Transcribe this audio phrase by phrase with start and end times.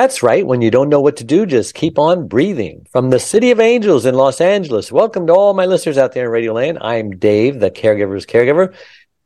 [0.00, 0.46] That's right.
[0.46, 2.86] When you don't know what to do, just keep on breathing.
[2.90, 6.24] From the City of Angels in Los Angeles, welcome to all my listeners out there
[6.24, 6.78] in Radio Land.
[6.80, 8.74] I'm Dave, the caregiver's caregiver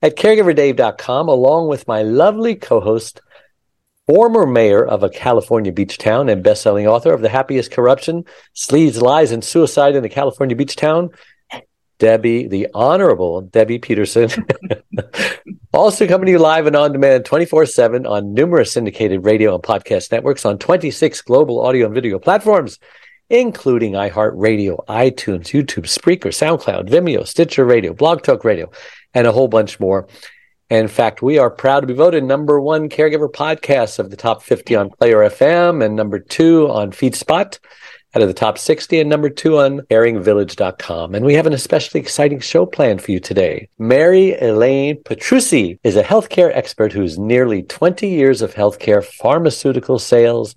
[0.03, 3.21] at caregiverdave.com, along with my lovely co host,
[4.09, 8.25] former mayor of a California beach town and best-selling author of The Happiest Corruption,
[8.57, 11.11] Sleaze, Lies, and Suicide in a California Beach Town,
[12.01, 14.29] Debbie, the Honorable Debbie Peterson.
[15.75, 19.63] also coming to you live and on demand 24 7 on numerous syndicated radio and
[19.63, 22.79] podcast networks on 26 global audio and video platforms,
[23.29, 28.71] including iHeartRadio, iTunes, YouTube, Spreaker, SoundCloud, Vimeo, Stitcher Radio, Blog Talk Radio,
[29.15, 30.07] and a whole bunch more.
[30.71, 34.43] In fact, we are proud to be voted number one caregiver podcast of the top
[34.43, 37.59] 50 on Player FM and number two on FeedSpot
[38.15, 41.15] out of the top 60 and number two on caringvillage.com.
[41.15, 43.69] And we have an especially exciting show planned for you today.
[43.79, 50.55] Mary Elaine Petrucci is a healthcare expert who's nearly 20 years of healthcare pharmaceutical sales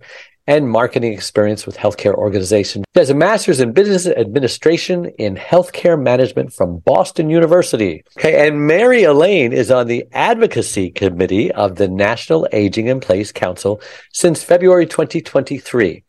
[0.48, 2.86] and marketing experience with healthcare organizations.
[2.96, 8.04] She has a master's in business administration in healthcare management from Boston University.
[8.18, 13.32] Okay, and Mary Elaine is on the advocacy committee of the National Aging in Place
[13.32, 13.82] Council
[14.14, 16.04] since February 2023.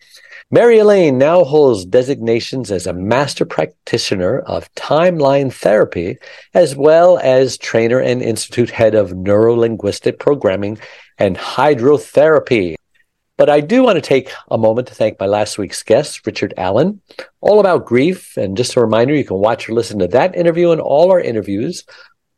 [0.51, 6.17] Mary Elaine now holds designations as a master practitioner of timeline therapy,
[6.55, 10.79] as well as trainer and institute head of neurolinguistic programming
[11.19, 12.77] and hydrotherapy.
[13.39, 16.53] But I do want to take a moment to thank my last week's guest, Richard
[16.57, 17.01] Allen,
[17.41, 18.37] all about grief.
[18.37, 21.21] And just a reminder, you can watch or listen to that interview and all our
[21.21, 21.85] interviews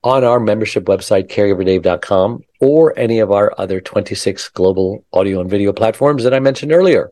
[0.05, 5.73] on our membership website, caregiverdave.com, or any of our other 26 global audio and video
[5.73, 7.11] platforms that I mentioned earlier.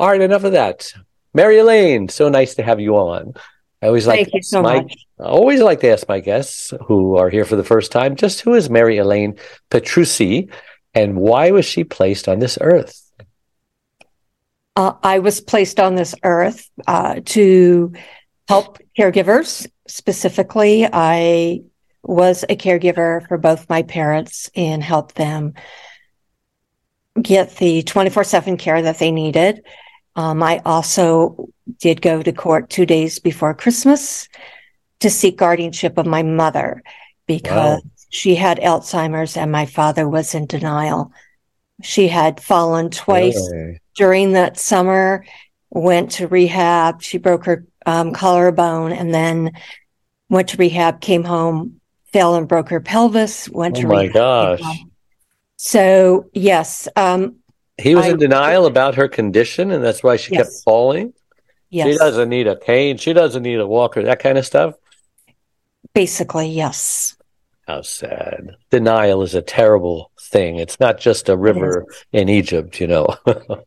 [0.00, 0.92] All right, enough of that.
[1.32, 3.34] Mary Elaine, so nice to have you on.
[3.82, 4.96] I always like Thank to you so ask my, much.
[5.20, 8.40] I always like to ask my guests who are here for the first time, just
[8.40, 9.38] who is Mary Elaine
[9.70, 10.50] Petrucci
[10.94, 13.10] and why was she placed on this earth?
[14.76, 17.92] Uh, I was placed on this earth uh, to
[18.48, 19.66] help caregivers.
[19.86, 21.62] Specifically, I
[22.02, 25.54] was a caregiver for both my parents and help them
[27.20, 29.62] get the 24 7 care that they needed.
[30.16, 31.48] Um, I also
[31.78, 34.28] did go to court two days before Christmas
[35.00, 36.82] to seek guardianship of my mother
[37.26, 41.12] because she had Alzheimer's and my father was in denial.
[41.82, 43.80] She had fallen twice Really?
[43.96, 45.24] during that summer,
[45.70, 47.00] went to rehab.
[47.02, 49.52] She broke her um, collarbone and then
[50.28, 51.80] went to rehab, came home,
[52.12, 54.12] fell and broke her pelvis, went Oh to my rehab.
[54.58, 54.78] gosh.
[55.56, 57.36] So, yes, um,
[57.78, 61.12] He was I- in denial about her condition, and that's why she kept falling.
[61.70, 62.96] yes, She doesn't need a cane.
[62.98, 64.74] She doesn't need a walker, that kind of stuff.
[65.94, 67.16] basically, yes.
[67.70, 68.56] How sad.
[68.70, 70.56] Denial is a terrible thing.
[70.56, 73.06] It's not just a river in Egypt, you know.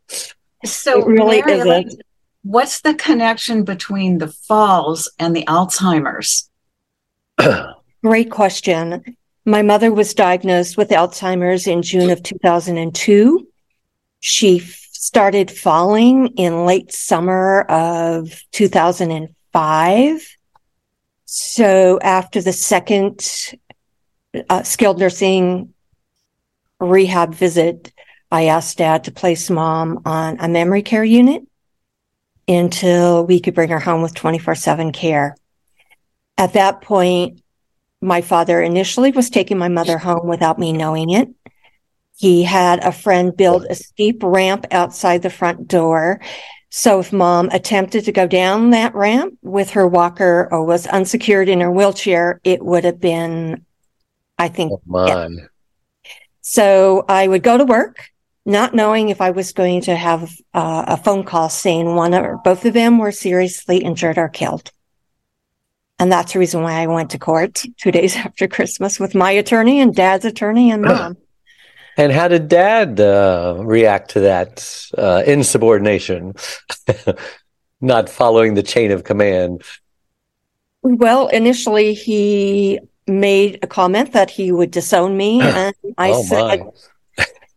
[0.65, 2.03] So It really Mary isn't.
[2.43, 6.49] what's the connection between the falls and the Alzheimer's?
[8.03, 9.17] Great question.
[9.45, 13.47] My mother was diagnosed with Alzheimer's in June of 2002.
[14.19, 20.37] She f- started falling in late summer of 2005.
[21.25, 23.19] So after the second
[24.49, 25.73] uh, skilled nursing
[26.79, 27.91] rehab visit,
[28.31, 31.44] I asked dad to place mom on a memory care unit
[32.47, 35.35] until we could bring her home with 24 7 care.
[36.38, 37.41] At that point,
[38.01, 41.29] my father initially was taking my mother home without me knowing it.
[42.17, 46.19] He had a friend build a steep ramp outside the front door.
[46.69, 51.50] So if mom attempted to go down that ramp with her walker or was unsecured
[51.50, 53.65] in her wheelchair, it would have been,
[54.38, 55.50] I think, Come on.
[56.41, 58.09] so I would go to work,
[58.45, 62.38] not knowing if I was going to have uh, a phone call saying one or
[62.44, 64.71] both of them were seriously injured or killed.
[66.00, 69.31] And that's the reason why I went to court two days after Christmas with my
[69.31, 71.18] attorney and dad's attorney and mom.
[71.95, 76.33] And how did dad uh, react to that uh, insubordination?
[77.81, 79.62] Not following the chain of command.
[80.81, 85.41] well, initially he made a comment that he would disown me.
[85.41, 86.23] And I oh,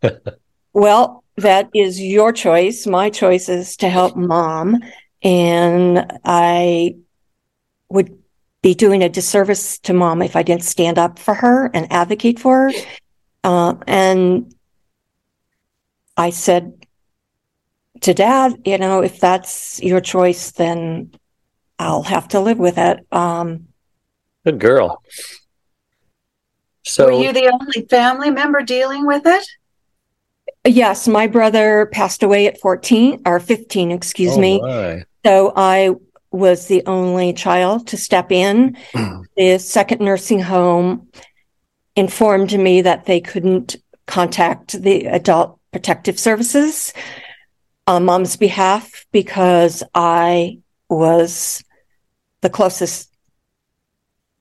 [0.01, 0.21] said.
[0.77, 2.85] Well, that is your choice.
[2.85, 4.83] My choice is to help mom.
[5.23, 6.97] And I
[7.89, 8.15] would
[8.61, 12.39] be doing a disservice to mom if I didn't stand up for her and advocate
[12.39, 12.71] for her.
[13.43, 14.53] Uh, and
[16.15, 16.85] I said
[18.01, 21.11] to dad, you know, if that's your choice, then
[21.79, 22.99] I'll have to live with it.
[23.11, 23.69] Um,
[24.47, 25.03] Good girl.
[26.85, 29.45] So, Were you the only family member dealing with it?
[30.63, 34.61] yes, my brother passed away at 14 or 15, excuse oh me.
[34.61, 35.03] my.
[35.25, 35.95] So I
[36.31, 38.77] was the only child to step in.
[39.35, 41.09] the second nursing home
[41.97, 46.93] informed me that they couldn't contact the adult protective services
[47.85, 50.59] on mom's behalf because I
[50.89, 51.65] was
[52.39, 53.06] the closest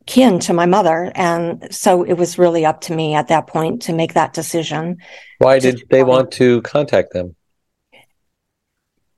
[0.07, 1.13] kin to my mother.
[1.15, 4.99] And so it was really up to me at that point to make that decision.
[5.39, 7.35] Why did they want to contact them?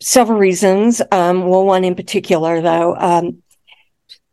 [0.00, 1.02] several reasons.
[1.11, 3.43] Um, well, one in particular, though, um,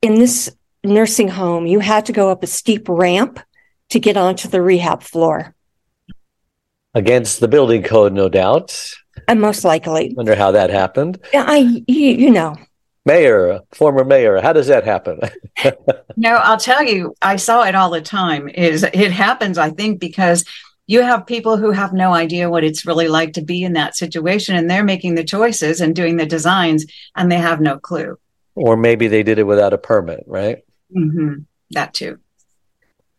[0.02, 3.40] in this nursing home, you had to go up a steep ramp
[3.90, 5.56] to get onto the rehab floor,
[6.94, 8.94] Against the building code, no doubt.
[9.28, 11.20] and most likely, Wonder how that happened.
[11.34, 12.56] Yeah, I, you, you know,
[13.06, 15.20] Mayor, former mayor, how does that happen?
[16.18, 18.48] No, I'll tell you, I saw it all the time.
[18.48, 20.46] Is it happens, I think, because
[20.88, 23.96] you have people who have no idea what it's really like to be in that
[23.98, 26.86] situation, and they're making the choices and doing the designs,
[27.16, 28.18] and they have no clue.
[28.56, 30.60] or maybe they did it without a permit, right?
[30.94, 31.34] hmm
[31.72, 32.20] That too.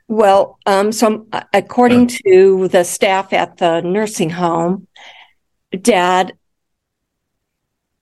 [0.08, 4.86] well, um, so uh, according to the staff at the nursing home,
[5.82, 6.34] dad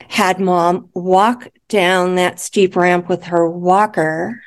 [0.09, 4.41] had mom walk down that steep ramp with her walker,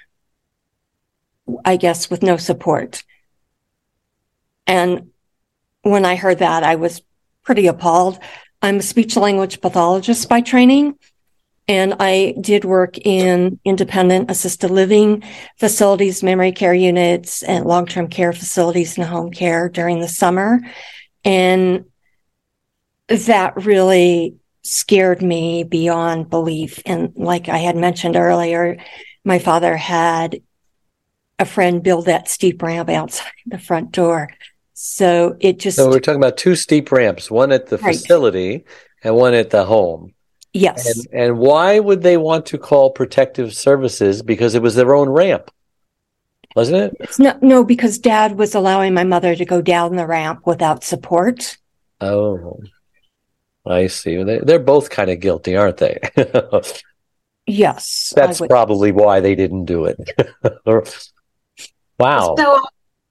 [1.66, 3.04] I guess with no support.
[4.66, 5.12] And
[5.82, 7.02] when I heard that, I was
[7.44, 8.20] pretty appalled.
[8.62, 10.96] I'm a speech language pathologist by training,
[11.68, 15.24] and I did work in independent assisted living
[15.58, 20.60] facilities, memory care units, and long term care facilities and home care during the summer.
[21.24, 21.86] And
[23.08, 24.36] that really
[24.68, 26.82] scared me beyond belief.
[26.86, 28.78] And like I had mentioned earlier,
[29.24, 30.42] my father had
[31.40, 34.30] a friend build that steep ramp outside the front door.
[34.74, 37.96] So it just, So we're talking about two steep ramps, one at the Right.
[37.96, 38.66] facility
[39.04, 40.14] and one at the home.
[40.54, 40.86] yes.
[40.88, 44.22] And and why would they want to call protective services?
[44.22, 45.52] Because it was their own ramp,
[46.56, 46.98] wasn't it?
[47.00, 50.84] It's no, no, because dad was allowing my mother to go down the ramp without
[50.84, 51.58] support.
[52.02, 52.60] Oh,
[53.70, 54.24] I see.
[54.24, 56.00] They, they're both kind of guilty, aren't they?
[57.48, 58.12] Yes.
[58.14, 59.98] That's probably why they didn't do it.
[61.98, 62.36] wow.
[62.38, 62.62] So,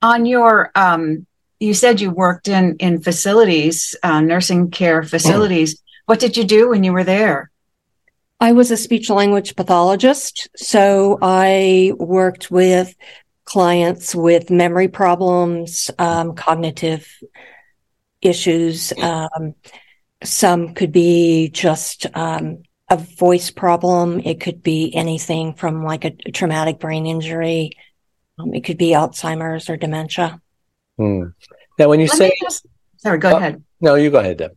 [0.03, 1.26] on your, um,
[1.58, 5.82] you said you worked in in facilities, uh, nursing care facilities.
[6.05, 7.50] What did you do when you were there?
[8.38, 10.49] I was a speech language pathologist.
[10.55, 12.94] So I worked with
[13.47, 17.08] clients with memory problems, um, cognitive
[18.20, 18.93] issues.
[19.00, 19.55] Um,
[20.26, 24.20] some could be just, um, a voice problem.
[24.20, 27.73] It could be anything from like a, traumatic brain injury.
[28.38, 30.40] Um, it could be Alzheimer's or dementia.
[30.96, 31.25] Hmm.
[31.78, 32.67] Now, when you Let say me just,
[32.99, 33.37] sorry, go Oh.
[33.37, 33.62] ahead.
[33.81, 34.52] no, you go ahead, Deb.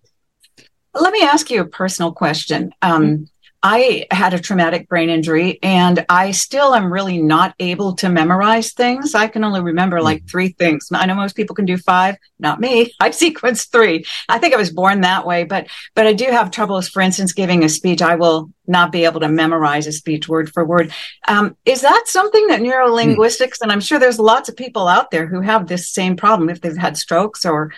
[0.94, 2.72] Let me ask you a personal question.
[2.82, 3.28] Um,
[3.62, 8.72] I had a traumatic brain injury and I still am really not able to memorize
[8.72, 9.14] things.
[9.14, 10.88] I can only remember like three things.
[10.94, 12.94] I know most people can do five, not me.
[13.02, 14.06] I sequenced three.
[14.30, 17.34] I think I was born that way, but, but I do have troubles, for instance,
[17.34, 18.02] giving a speech.
[18.02, 20.94] I will not be able to memorize a speech word for word.
[21.28, 25.28] Um, is that something that neurolinguistics, and I'm sure there's lots of people out there
[25.28, 27.74] who have this same problem if they've had strokes or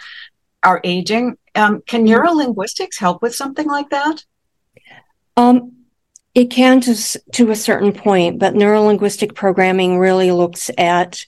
[0.62, 1.38] are aging.
[1.56, 4.24] Um, can neurolinguistics help with something like that?
[5.38, 5.74] Um,
[6.34, 11.26] it can to, to a certain point, but neurolinguistic programming really looks at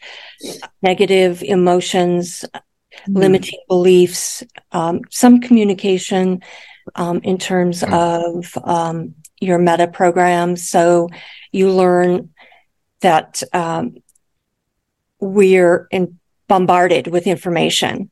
[0.81, 2.45] negative emotions,
[3.07, 6.41] limiting beliefs, um, some communication
[6.95, 10.69] um, in terms of um, your meta programs.
[10.69, 11.09] So
[11.51, 12.29] you learn
[13.01, 13.97] that um,
[15.19, 16.17] we're in,
[16.47, 18.09] bombarded with information,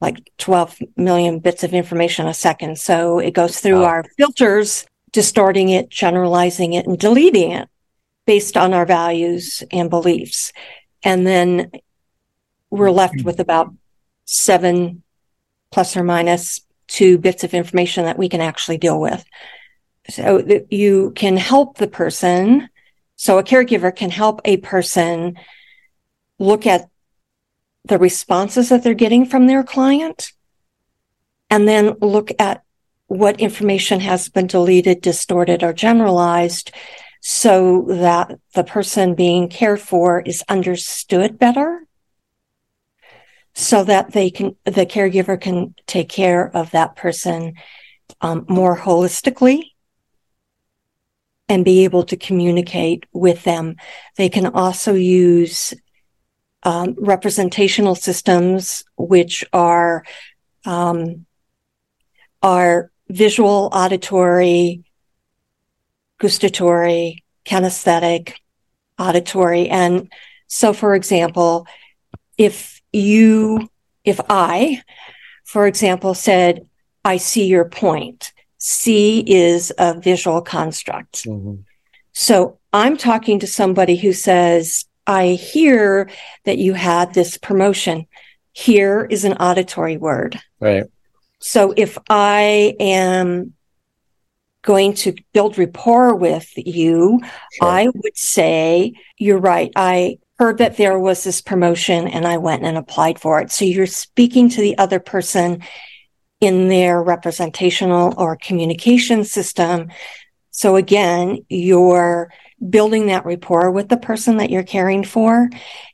[0.00, 2.78] like 12 million bits of information a second.
[2.78, 3.84] So it goes through Wow.
[3.84, 7.68] our filters, distorting it, generalizing it, and deleting it
[8.26, 10.52] based on our values and beliefs.
[11.02, 11.70] And then
[12.70, 13.26] we're left mm-hmm.
[13.26, 13.72] with about
[14.24, 15.02] seven
[15.70, 19.24] plus or minus two bits of information that we can actually deal with.
[20.10, 22.68] So that you can help the person.
[23.16, 25.38] So a caregiver can help a person
[26.38, 26.88] look at
[27.84, 30.32] the responses that they're getting from their client
[31.50, 32.62] and then look at
[33.08, 36.70] what information has been deleted, distorted, or generalized
[37.20, 41.84] so that the person being cared for is understood better
[43.54, 47.54] so that they can, the caregiver can take care of that person
[48.20, 49.72] um, more holistically
[51.48, 53.76] and be able to communicate with them.
[54.16, 55.74] They can also use
[56.62, 60.04] um, representational systems, which are
[60.64, 61.24] um,
[62.42, 64.84] are visual, auditory,
[66.18, 68.34] gustatory, kinesthetic,
[68.98, 69.68] auditory.
[69.68, 70.12] And
[70.46, 71.66] so, for example,
[72.36, 73.68] if you,
[74.04, 74.82] if I,
[75.44, 76.68] for example, said,
[77.04, 81.24] I see your point, See is a visual construct.
[81.24, 81.62] Mm-hmm.
[82.12, 86.10] So I'm talking to somebody who says, I hear
[86.44, 88.06] that you had this promotion.
[88.52, 90.40] Here is an auditory word.
[90.58, 90.84] Right.
[91.40, 93.54] So if I am
[94.62, 97.68] going to build rapport with you, sure.
[97.68, 99.70] I would say, you're right.
[99.76, 103.50] I heard that there was this promotion and I went and applied for it.
[103.50, 105.62] So you're speaking to the other person
[106.40, 109.90] in their representational or communication system.
[110.50, 112.32] So again, you're
[112.68, 115.48] building that rapport with the person that you're caring for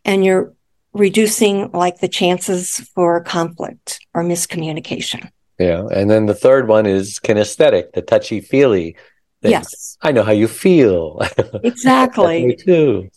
[0.05, 0.53] and you're
[0.95, 5.31] reducing like the chances for conflict or miscommunication.
[5.59, 5.87] Yeah.
[5.93, 8.97] And then the third one is kinesthetic, the touchy feely.
[9.43, 9.99] Yes.
[10.01, 11.21] I know how you feel.
[11.63, 12.47] Exactly.
[12.47, 13.11] Me too.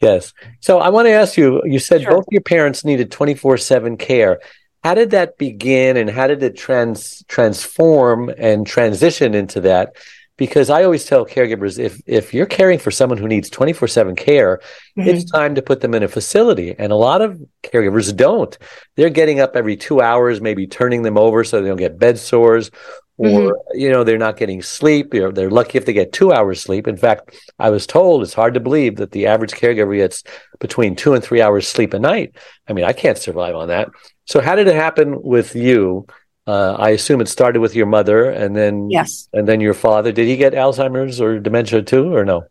[0.00, 0.32] Yes.
[0.60, 2.10] So I want to ask you, you said sure.
[2.10, 4.40] both your parents needed 24 seven care.
[4.82, 9.96] How did that begin and how did it trans transform and transition into that?
[10.36, 14.60] Because I always tell caregivers if if you're caring for someone who needs 24/7 care,
[14.98, 15.08] mm-hmm.
[15.08, 16.74] it's time to put them in a facility.
[16.78, 18.56] And a lot of caregivers don't.
[18.96, 22.18] They're getting up every 2 hours, maybe turning them over so they don't get bed
[22.18, 22.70] sores
[23.16, 23.78] or mm-hmm.
[23.78, 26.88] you know they're not getting sleep or they're lucky if they get 2 hours sleep.
[26.88, 30.24] In fact, I was told it's hard to believe that the average caregiver gets
[30.58, 32.36] between 2 and 3 hours sleep a night.
[32.68, 33.88] I mean, I can't survive on that.
[34.26, 36.06] So how did it happen with you?
[36.46, 40.12] Uh, I assume it started with your mother, and then yes, and then your father.
[40.12, 42.44] Did he get Alzheimer's or dementia too, or no?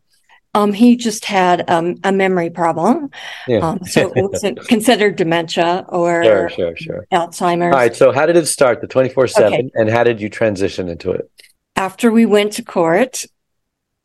[0.54, 3.10] Um, he just had um, a memory problem.
[3.48, 3.58] Yeah.
[3.58, 7.06] Um, so it wasn't considered dementia or sure, sure, sure.
[7.12, 7.72] Alzheimer's.
[7.72, 7.94] All right.
[7.94, 11.10] So how did it start, the twenty four seven, and how did you transition into
[11.10, 11.30] it?
[11.76, 13.24] After we went to court,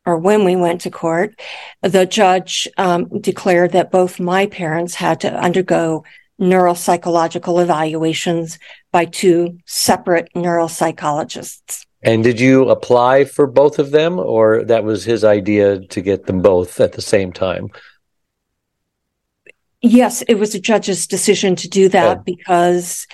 [0.06, 1.40] or when we went to court,
[1.82, 6.04] the judge um, declared that both my parents had to undergo
[6.40, 8.58] neuropsychological evaluations
[8.92, 11.84] by two separate neuropsychologists.
[12.02, 16.26] And did you apply for both of them, or that was his idea to get
[16.26, 17.68] them both at the same time?
[19.82, 23.06] Yes, it was a judge's decision to do that because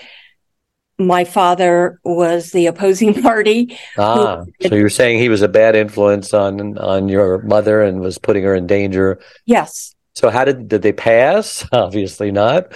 [0.98, 3.76] my father was the opposing party.
[3.98, 8.18] Ah, so you're saying he was a bad influence on on your mother and was
[8.18, 9.18] putting her in danger.
[9.44, 9.94] Yes.
[10.14, 11.66] So how did did they pass?
[11.72, 12.72] Obviously not.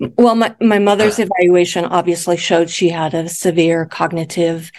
[0.00, 4.72] Well, my, my mother's evaluation obviously showed she had a severe cognitive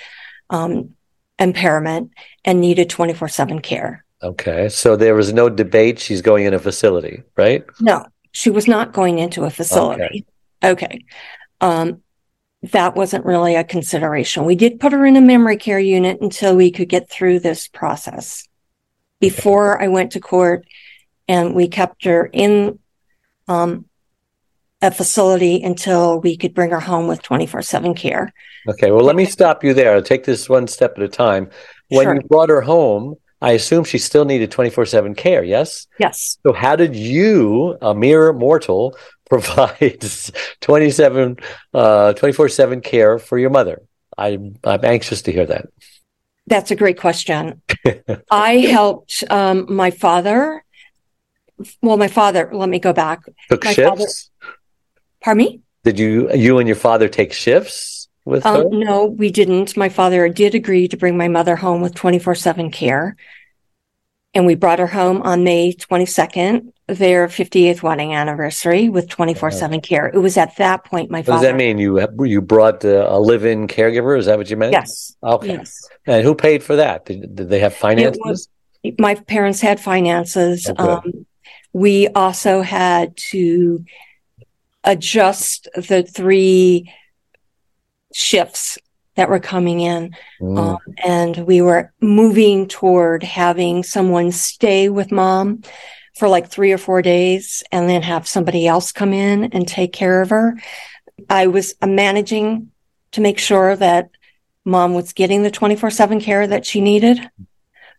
[0.50, 0.96] um,
[1.38, 2.12] impairment
[2.44, 4.04] and needed 24 7 care.
[4.24, 4.70] Okay.
[4.70, 6.00] So there was no debate.
[6.00, 7.64] She's going in a facility, right?
[7.80, 10.26] No, she was not going into a facility.
[10.64, 10.86] Okay.
[10.86, 11.06] okay.
[11.60, 12.02] Um,
[12.64, 14.46] that wasn't really a consideration.
[14.46, 17.68] We did put her in a memory care unit until we could get through this
[17.68, 18.48] process.
[19.20, 20.66] Before I went to court,
[21.28, 22.80] and we kept her in
[23.48, 23.86] um,
[24.82, 28.34] a facility until we could bring her home with 24 7 care.
[28.68, 29.96] Okay, well, let me stop you there.
[29.96, 31.50] I'll take this one step at a time.
[31.90, 32.16] When sure.
[32.16, 35.88] you brought her home, I assume she still needed 24 7 care, yes?
[36.00, 36.38] Yes.
[36.46, 38.96] So, how did you, a mere mortal,
[39.30, 40.04] provide
[40.62, 41.38] 27,
[41.74, 43.82] uh, 24 7 care for your mother?
[44.18, 45.68] I'm, I'm anxious to hear that.
[46.48, 47.62] That's a great question.
[48.32, 50.64] I helped um, my father.
[51.82, 53.22] Well, my father, let me go back.
[53.50, 53.90] Took my shifts?
[53.90, 54.58] Father,
[55.22, 55.62] Pardon me?
[55.84, 58.70] Did you you and your father take shifts with um, her?
[58.70, 59.76] No, we didn't.
[59.78, 63.16] My father did agree to bring my mother home with 24 7 care.
[64.34, 69.82] And we brought her home on May 22nd, their 58th wedding anniversary with 24 7
[69.82, 70.08] care.
[70.08, 71.42] It was at that point my what father.
[71.42, 71.78] does that mean?
[71.80, 74.18] You you brought a, a live in caregiver?
[74.18, 74.74] Is that what you meant?
[74.74, 75.16] Yes.
[75.24, 75.48] Okay.
[75.48, 75.88] Yes.
[76.06, 77.06] And who paid for that?
[77.06, 78.22] Did, did they have finances?
[78.24, 78.50] Was,
[79.00, 80.70] my parents had finances.
[80.70, 80.82] Okay.
[80.82, 81.26] Um,
[81.74, 83.84] we also had to
[84.84, 86.92] adjust the three
[88.14, 88.78] shifts
[89.16, 90.16] that were coming in.
[90.40, 90.58] Mm.
[90.58, 95.64] Um, and we were moving toward having someone stay with mom
[96.18, 99.94] for like three or four days and then have somebody else come in and take
[99.94, 100.58] care of her.
[101.30, 102.72] I was managing
[103.12, 104.10] to make sure that
[104.66, 107.30] mom was getting the 24 7 care that she needed.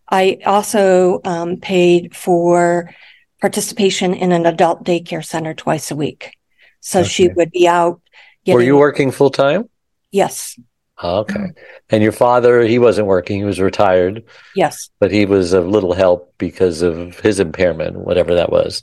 [0.08, 2.94] I also um, paid for
[3.40, 6.36] participation in an adult daycare center twice a week.
[6.82, 7.08] So okay.
[7.08, 8.00] she would be out.
[8.44, 9.68] Getting, Were you working full time?
[10.10, 10.58] Yes.
[11.02, 11.52] Oh, okay.
[11.90, 14.24] And your father, he wasn't working, he was retired.
[14.54, 14.90] Yes.
[14.98, 18.82] But he was of little help because of his impairment, whatever that was.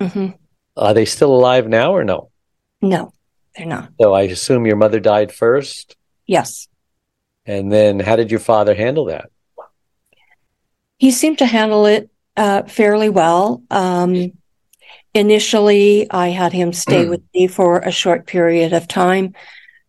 [0.00, 0.28] Mm-hmm.
[0.76, 2.30] Are they still alive now or no?
[2.82, 3.12] No,
[3.56, 3.90] they're not.
[4.00, 5.96] So I assume your mother died first?
[6.26, 6.68] Yes.
[7.46, 9.30] And then how did your father handle that?
[10.98, 13.62] He seemed to handle it uh, fairly well.
[13.70, 14.32] Um,
[15.16, 19.34] initially, I had him stay with me for a short period of time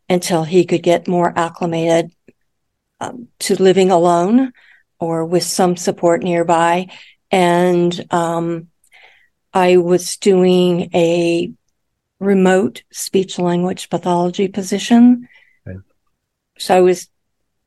[0.09, 2.11] until he could get more acclimated
[2.99, 4.53] um, to living alone
[4.99, 6.87] or with some support nearby.
[7.29, 8.69] And um,
[9.53, 11.51] I was doing a
[12.19, 15.27] remote speech language pathology position.
[15.67, 15.79] Okay.
[16.57, 17.09] So I was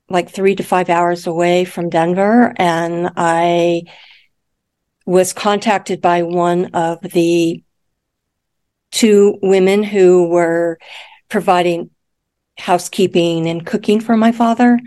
[0.09, 3.83] like three to five hours away from Denver and I
[5.11, 7.65] was contacted by one of the
[8.93, 10.79] two women who were
[11.29, 11.91] providing
[12.57, 14.79] housekeeping and cooking for my father.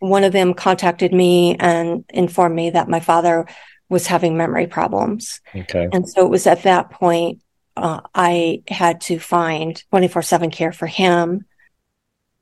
[0.00, 3.46] One of them contacted me and informed me that my father
[3.88, 5.40] was having memory problems.
[5.54, 5.88] Okay.
[5.92, 7.40] And so it was at that point
[7.76, 11.46] uh, I had to find 24 7 care for him.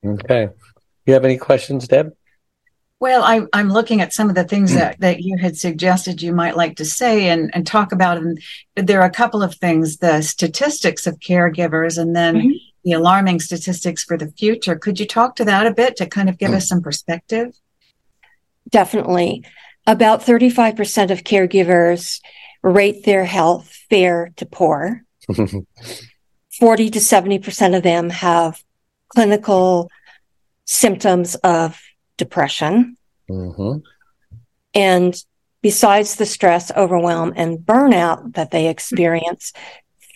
[0.02, 0.48] Okay.
[1.04, 2.15] You have any questions, Deb?
[3.06, 6.32] Well, I, am looking at some of the things that, that you had suggested you
[6.32, 8.16] might like to say and, and talk about.
[8.16, 8.42] And
[8.74, 12.56] there are a couple of things the statistics of caregivers and then mm-hmm.
[12.82, 14.74] the alarming statistics for the future.
[14.74, 17.54] Could you talk to that a bit to kind of give us some perspective?
[18.70, 19.44] Definitely.
[19.86, 22.20] About 35% of caregivers
[22.64, 25.04] rate their health fair to poor.
[26.58, 28.64] 40 to 70% of them have
[29.10, 29.92] clinical
[30.64, 31.80] symptoms of
[32.16, 32.96] depression.
[33.30, 33.78] Mm-hmm.
[34.74, 35.24] And
[35.62, 39.52] besides the stress, overwhelm, and burnout that they experience,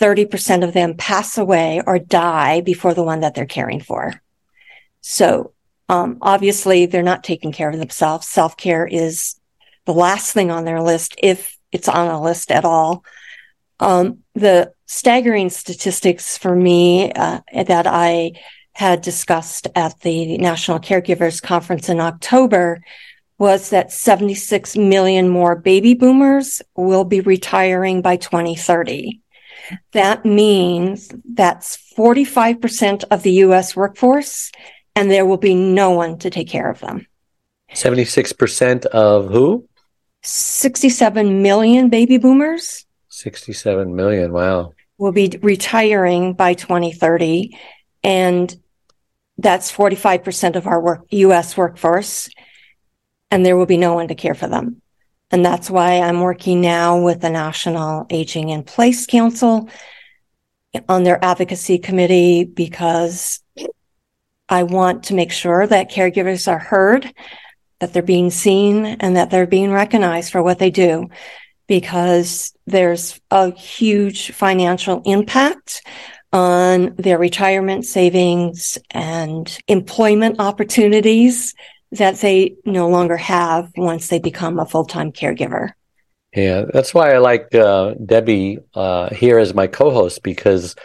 [0.00, 4.20] 30% of them pass away or die before the one that they're caring for.
[5.02, 5.52] So,
[5.88, 8.28] um, obviously, they're not taking care of themselves.
[8.28, 9.40] Self care is
[9.86, 13.04] the last thing on their list, if it's on a list at all.
[13.80, 18.32] Um, the staggering statistics for me uh, that I
[18.80, 22.80] had discussed at the National Caregivers Conference in October
[23.36, 29.20] was that 76 million more baby boomers will be retiring by 2030.
[29.92, 34.50] That means that's 45% of the US workforce,
[34.96, 37.06] and there will be no one to take care of them.
[37.74, 39.68] 76% of who?
[40.22, 42.86] 67 million baby boomers.
[43.10, 44.72] 67 million, wow.
[44.96, 47.58] Will be retiring by 2030.
[48.02, 48.56] And
[49.40, 52.28] that's 45% of our work, US workforce,
[53.30, 54.82] and there will be no one to care for them.
[55.30, 59.68] And that's why I'm working now with the National Aging in Place Council
[60.88, 63.40] on their advocacy committee because
[64.48, 67.12] I want to make sure that caregivers are heard,
[67.78, 71.08] that they're being seen, and that they're being recognized for what they do
[71.68, 75.82] because there's a huge financial impact
[76.32, 81.54] on their retirement savings and employment opportunities
[81.92, 85.72] that they no longer have once they become a full-time caregiver.
[86.34, 90.76] Yeah, that's why I like uh, Debbie uh, here as my co-host because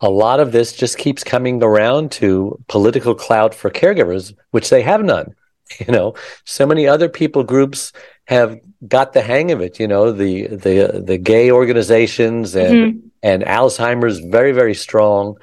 [0.00, 4.82] a lot of this just keeps coming around to political clout for caregivers, which they
[4.82, 5.34] have none.
[5.80, 6.14] You know,
[6.44, 7.90] so many other people groups
[8.26, 9.80] have got the hang of it.
[9.80, 15.38] You know, the the the gay organizations and mm-hmm and Alzheimer's very very strong,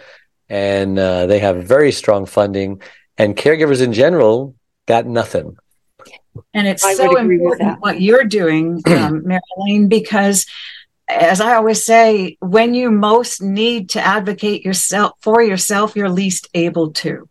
[0.48, 2.82] and uh, they have very strong funding,
[3.18, 4.56] and caregivers in general
[4.88, 5.58] got nothing.
[6.54, 10.46] And it's I so important what you're doing, um, Mary Elaine, because
[11.10, 16.48] as I always say, when you most need to advocate yourself for yourself, you're least
[16.54, 17.28] able to.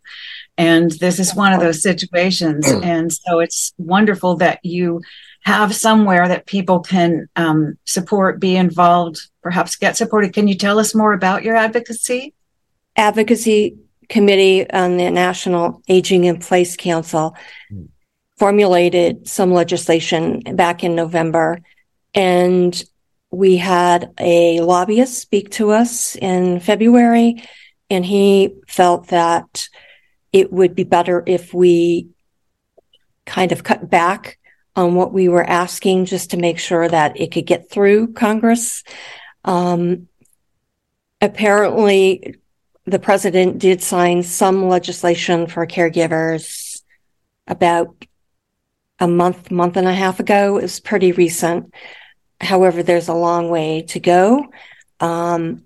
[0.57, 2.67] And this is one of those situations.
[2.83, 5.01] and so it's wonderful that you
[5.43, 10.33] have somewhere that people can um, support, be involved, perhaps get supported.
[10.33, 12.33] Can you tell us more about your advocacy?
[12.95, 13.77] Advocacy
[14.07, 17.35] Committee on the National Aging in Place Council
[17.71, 17.87] mm.
[18.37, 21.61] formulated some legislation back in November,
[22.13, 22.83] and
[23.31, 27.41] we had a lobbyist speak to us in February,
[27.89, 29.69] and he felt that
[30.33, 32.09] it would be better if we
[33.25, 34.37] kind of cut back
[34.75, 38.83] on what we were asking just to make sure that it could get through Congress.
[39.43, 40.07] Um,
[41.19, 42.35] apparently,
[42.85, 46.81] the president did sign some legislation for caregivers
[47.47, 48.05] about
[48.99, 50.57] a month, month and a half ago.
[50.57, 51.73] It was pretty recent.
[52.39, 54.47] However, there's a long way to go
[54.99, 55.63] um,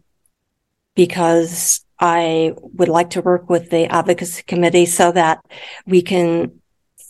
[0.96, 5.40] because I would like to work with the advocacy committee so that
[5.86, 6.60] we can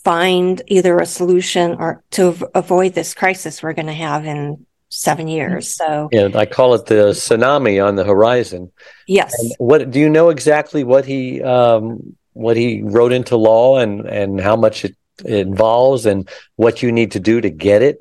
[0.06, 4.64] find either a solution or to av- avoid this crisis we're going to have in
[4.88, 5.74] seven years.
[5.80, 8.70] So Yeah, I call it the tsunami on the horizon.
[9.08, 13.78] yes, And what do you know exactly what he um, what he wrote into law
[13.82, 17.82] and and how much it, it involves and what you need to do to get
[17.82, 17.96] it?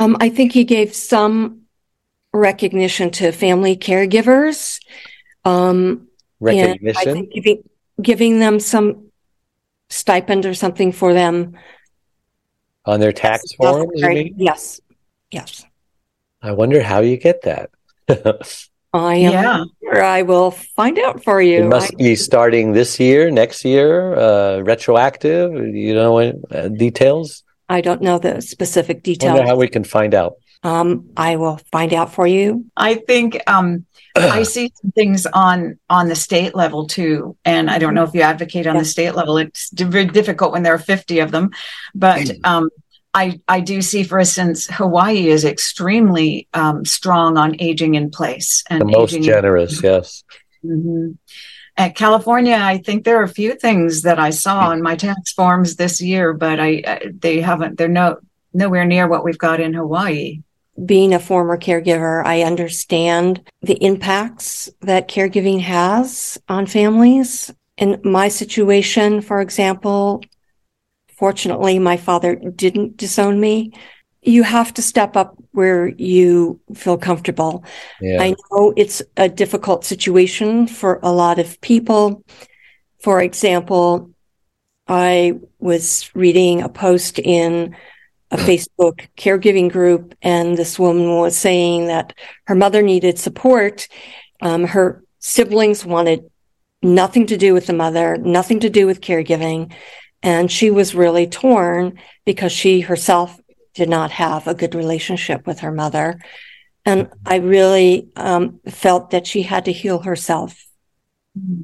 [0.00, 1.62] um, I think he gave some
[2.32, 4.80] recognition to family caregivers.
[5.44, 6.08] Um,
[6.40, 7.12] and I Recognition.
[7.14, 7.62] think giving,
[8.00, 9.11] giving them some
[9.92, 11.56] stipend or something for them.
[12.84, 13.92] on their tax forms.
[13.94, 14.34] You mean?
[14.36, 14.80] Yes,
[15.30, 15.64] yes.
[16.42, 17.70] I wonder how you get that.
[18.94, 19.32] I am.
[19.32, 19.64] Yeah.
[19.80, 21.62] sure I will find out for you.
[21.62, 25.52] it must I- be starting this year, next year, uh, retroactive.
[25.52, 27.44] You know uh, details.
[27.68, 29.30] I don't know the specific details.
[29.30, 29.56] Wonder details.
[29.56, 30.34] how we can find out.
[30.64, 32.66] Um, I will find out for you.
[32.76, 37.78] I think um, I see some things on on the state level too, and I
[37.78, 38.82] don't know if you advocate on Yeah.
[38.82, 39.38] the state level.
[39.38, 41.50] It's very difficult when there are fifty of them,
[41.94, 42.70] but um,
[43.12, 48.62] I I do see, for instance, Hawaii is extremely um, strong on aging in place
[48.70, 50.22] and The most aging- generous, yes.
[50.64, 51.16] Mhm.
[51.76, 55.32] At California, I think there are a few things that I saw on my tax
[55.32, 57.78] forms this year, but I uh, they haven't.
[57.78, 58.18] They're no
[58.54, 60.42] nowhere near what we've got in Hawaii.
[60.84, 67.52] Being a former caregiver, I understand the impacts that caregiving has on families.
[67.76, 70.22] In my situation, for example,
[71.16, 73.72] fortunately, my father didn't disown me.
[74.22, 77.64] You have to step up where you feel comfortable.
[78.00, 78.22] Yeah.
[78.22, 82.24] I know it's a difficult situation for a lot of people.
[83.02, 84.10] For example,
[84.88, 87.76] I was reading a post in
[88.32, 92.14] a Facebook caregiving group, and this woman was saying that
[92.46, 93.86] her mother needed support.
[94.40, 96.30] Um, her siblings wanted
[96.82, 99.72] nothing to do with the mother, nothing to do with caregiving.
[100.22, 103.38] And she was really torn because she herself
[103.74, 106.18] did not have a good relationship with her mother.
[106.86, 110.66] And I really um, felt that she had to heal herself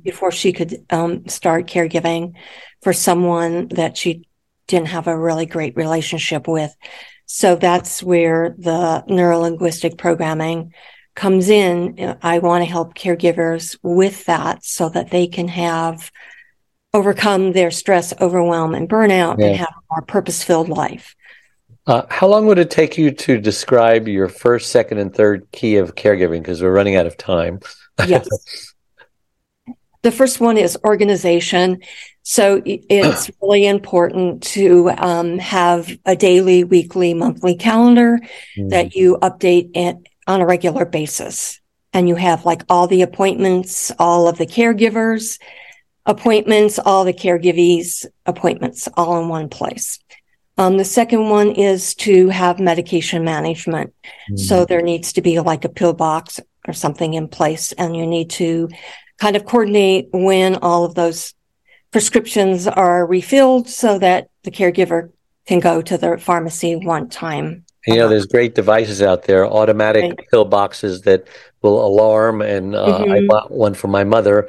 [0.03, 2.35] before she could um, start caregiving
[2.83, 4.28] for someone that she
[4.69, 6.75] didn't have a really great relationship with.
[7.27, 10.73] So that's where the neurolinguistic programming
[11.15, 12.17] comes in.
[12.23, 16.11] I want to help caregivers with that so that they can have
[16.95, 19.47] overcome their stress, overwhelm, and burnout Yeah.
[19.47, 21.15] and have a more purpose filled life.
[21.87, 25.77] Uh, how long would it take you to describe your first, second, and third key
[25.77, 26.41] of caregiving?
[26.41, 27.61] Because we're running out of time.
[28.07, 28.29] Yes.
[30.03, 31.81] the first one is organization.
[32.29, 38.21] So it's really important to um, have a daily, weekly, monthly calendar
[38.69, 41.59] that you update it on a regular basis.
[41.95, 45.39] And you have like all the appointments, all of the caregivers
[46.05, 49.99] appointments, all the caregivees appointments, all in one place.
[50.59, 53.95] Um, the second one is to have medication management.
[54.37, 58.07] So there needs to be like a pill box or something in place, and you
[58.07, 58.69] need to
[59.19, 61.35] kind of coordinate when all of those
[61.99, 65.11] prescriptions are refilled so that the caregiver
[65.49, 67.65] can go to the pharmacy one time.
[67.89, 70.21] You know, there's great devices out there, automatic Right.
[70.31, 71.27] pill boxes that
[71.61, 72.41] will alarm.
[72.41, 73.27] And uh, I Mhm.
[73.27, 74.49] bought one for my mother.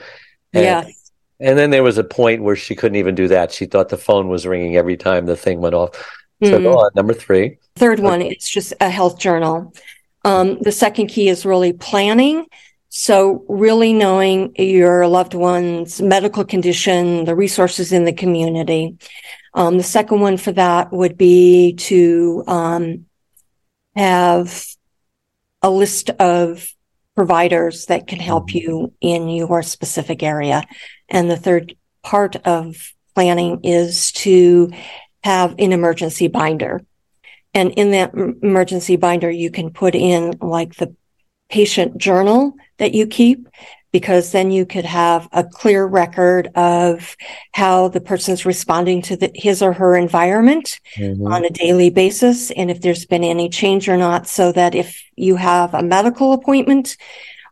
[0.54, 1.12] And, Yes.
[1.40, 3.52] And then there was a point where she couldn't even do that.
[3.52, 5.90] She thought the phone was ringing every time the thing went off.
[6.44, 6.64] So Mm.
[6.64, 7.58] go on, number three.
[7.78, 9.74] Third one, it's just a health journal.
[10.24, 12.46] Um, the second key is really planning.
[12.89, 18.97] So really knowing your loved one's medical condition, the resources in the community.
[19.54, 23.06] Um, the second one for that would be to, um,
[23.95, 24.65] have
[25.62, 26.73] a list of
[27.15, 30.63] providers that can help you in your specific area.
[31.10, 34.71] And the third part of planning is to
[35.23, 36.82] have an emergency binder.
[37.54, 40.95] And in that emergency binder, you can put in like the
[41.50, 43.48] patient journal that you keep,
[43.92, 47.16] because then you could have a clear record of
[47.54, 51.28] how the person's responding to the, his or her environment Mhm.
[51.30, 55.02] on a daily basis and if there's been any change or not, so that if
[55.16, 56.98] you have a medical appointment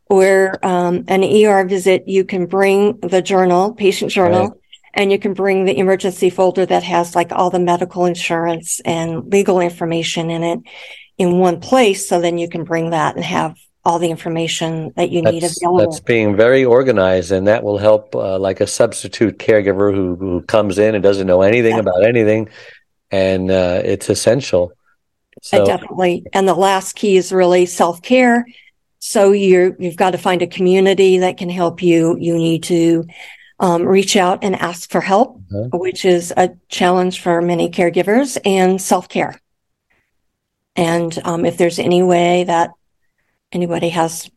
[0.09, 4.51] or um, an ER visit, you can bring the journal, patient journal, Right.
[4.93, 9.31] and you can bring the emergency folder that has like all the medical insurance and
[9.33, 10.59] legal information in it
[11.17, 12.07] in one place.
[12.07, 13.55] So then you can bring that and have
[13.87, 15.77] all the information that you need available.
[15.79, 20.41] that's being very organized, and that will help, uh, like a substitute caregiver who who
[20.55, 21.85] comes in and doesn't know anything Yeah.
[21.85, 22.49] about anything,
[23.11, 24.63] and uh, it's essential.
[24.73, 26.13] I So definitely.
[26.35, 28.45] And the last key is really self care.
[28.99, 32.17] So you're, you've got to find a community that can help you.
[32.19, 33.05] You need to
[33.59, 35.77] um, reach out and ask for help, Uh-huh.
[35.85, 36.47] which is a
[36.77, 39.33] challenge for many caregivers and self care.
[40.75, 42.69] And um, if there's any way that
[43.51, 44.29] anybody has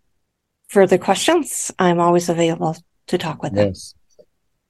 [0.68, 2.77] further questions, I'm always available
[3.09, 3.68] to talk with them.
[3.68, 3.94] yes.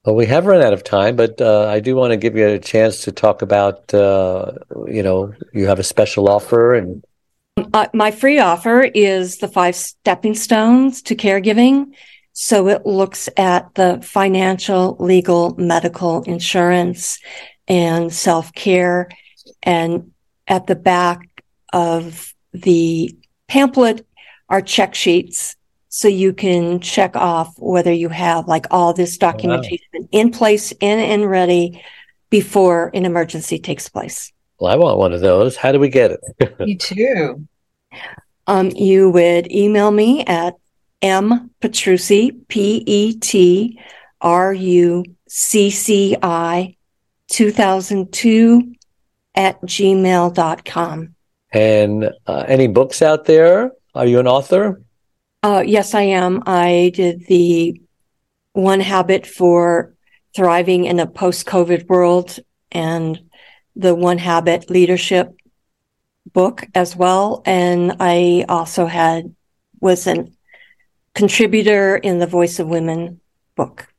[0.05, 2.47] Well, we have run out of time, but uh, I do want to give you
[2.49, 4.53] a chance to talk about, uh,
[4.87, 7.05] you know, you have a special offer, and
[7.75, 11.93] Uh, my free offer is the five stepping stones to caregiving.
[12.33, 17.19] So it looks at the financial, legal, medical, insurance,
[17.69, 19.09] and self care.
[19.63, 20.13] And
[20.49, 21.21] at the back
[21.75, 23.15] of the
[23.49, 24.07] pamphlet
[24.51, 25.57] are check sheets.
[25.89, 31.01] So you can check off whether you have like all this documentation in place and,
[31.01, 31.83] and ready
[32.29, 34.33] before an emergency takes place.
[34.59, 35.57] well, I want one of those.
[35.57, 36.61] How do we get it?
[36.61, 37.47] Me too.
[38.47, 40.55] Um, you would email me at
[41.03, 43.79] m petrucci p e t
[44.21, 46.77] r u c c i
[47.29, 48.75] 2002
[49.35, 51.15] at gmail.com.
[51.53, 53.73] And uh, any books out there?
[53.95, 54.83] Are you an author?
[55.43, 56.43] Uh, yes, I am.
[56.47, 57.81] I did the
[58.53, 59.95] one habit for
[60.35, 62.39] thriving in a post COVID world
[62.71, 63.19] and
[63.77, 65.35] the one habit leadership
[66.33, 67.43] book as well.
[67.47, 69.35] And I also had
[69.81, 70.37] was an
[71.15, 73.21] contributor in the Voice of Women
[73.57, 73.93] book.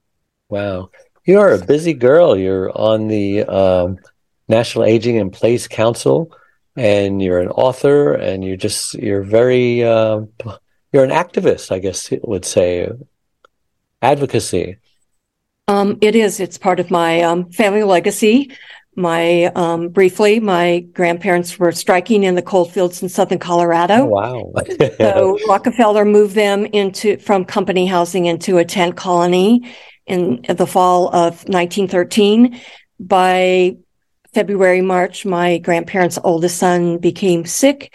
[0.49, 0.91] Wow.
[1.25, 2.37] You are a busy girl.
[2.37, 3.99] You're on the um,
[4.47, 6.31] National Aging in Place Council,
[6.75, 10.21] and you're an author, and you're just, you're very, uh,
[10.91, 12.89] you're an activist, I guess it would say.
[14.01, 14.77] Advocacy.
[15.67, 16.39] Um, it is.
[16.39, 18.51] It's part of my um, family legacy.
[18.95, 24.03] My um, briefly, my grandparents were striking in the coal fields in southern Colorado.
[24.03, 24.51] Oh, wow.
[24.97, 29.71] So Rockefeller moved them into from company housing into a tent colony
[30.07, 32.59] in the fall of 1913.
[32.99, 33.77] By
[34.33, 37.93] February, March, my grandparents' oldest son became sick,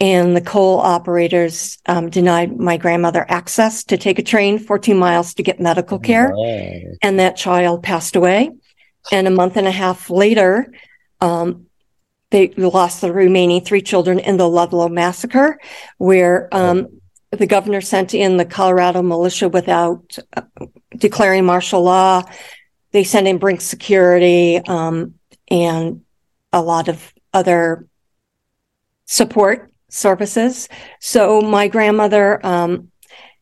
[0.00, 5.34] and the coal operators um, denied my grandmother access to take a train 14 miles
[5.34, 6.82] to get medical care Wow.
[7.02, 8.50] and that child passed away.
[9.10, 10.72] And a month and a half later,
[11.20, 11.66] um,
[12.30, 15.58] they lost the remaining three children in the Ludlow massacre,
[15.96, 20.42] where um, the governor sent in the Colorado militia without uh,
[20.96, 22.22] declaring martial law.
[22.92, 25.14] They sent in Brink security um,
[25.50, 26.02] and
[26.52, 27.86] a lot of other
[29.06, 30.68] support services.
[31.00, 32.90] So my grandmother um,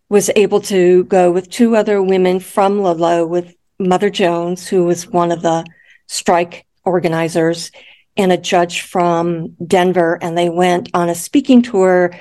[0.09, 5.09] was able to go with two other women from Ludlow with Mother Jones, who was
[5.09, 5.65] one of the
[6.07, 7.73] strike organizers,
[8.17, 10.19] and a judge from Denver.
[10.23, 12.17] And they went on a speaking tour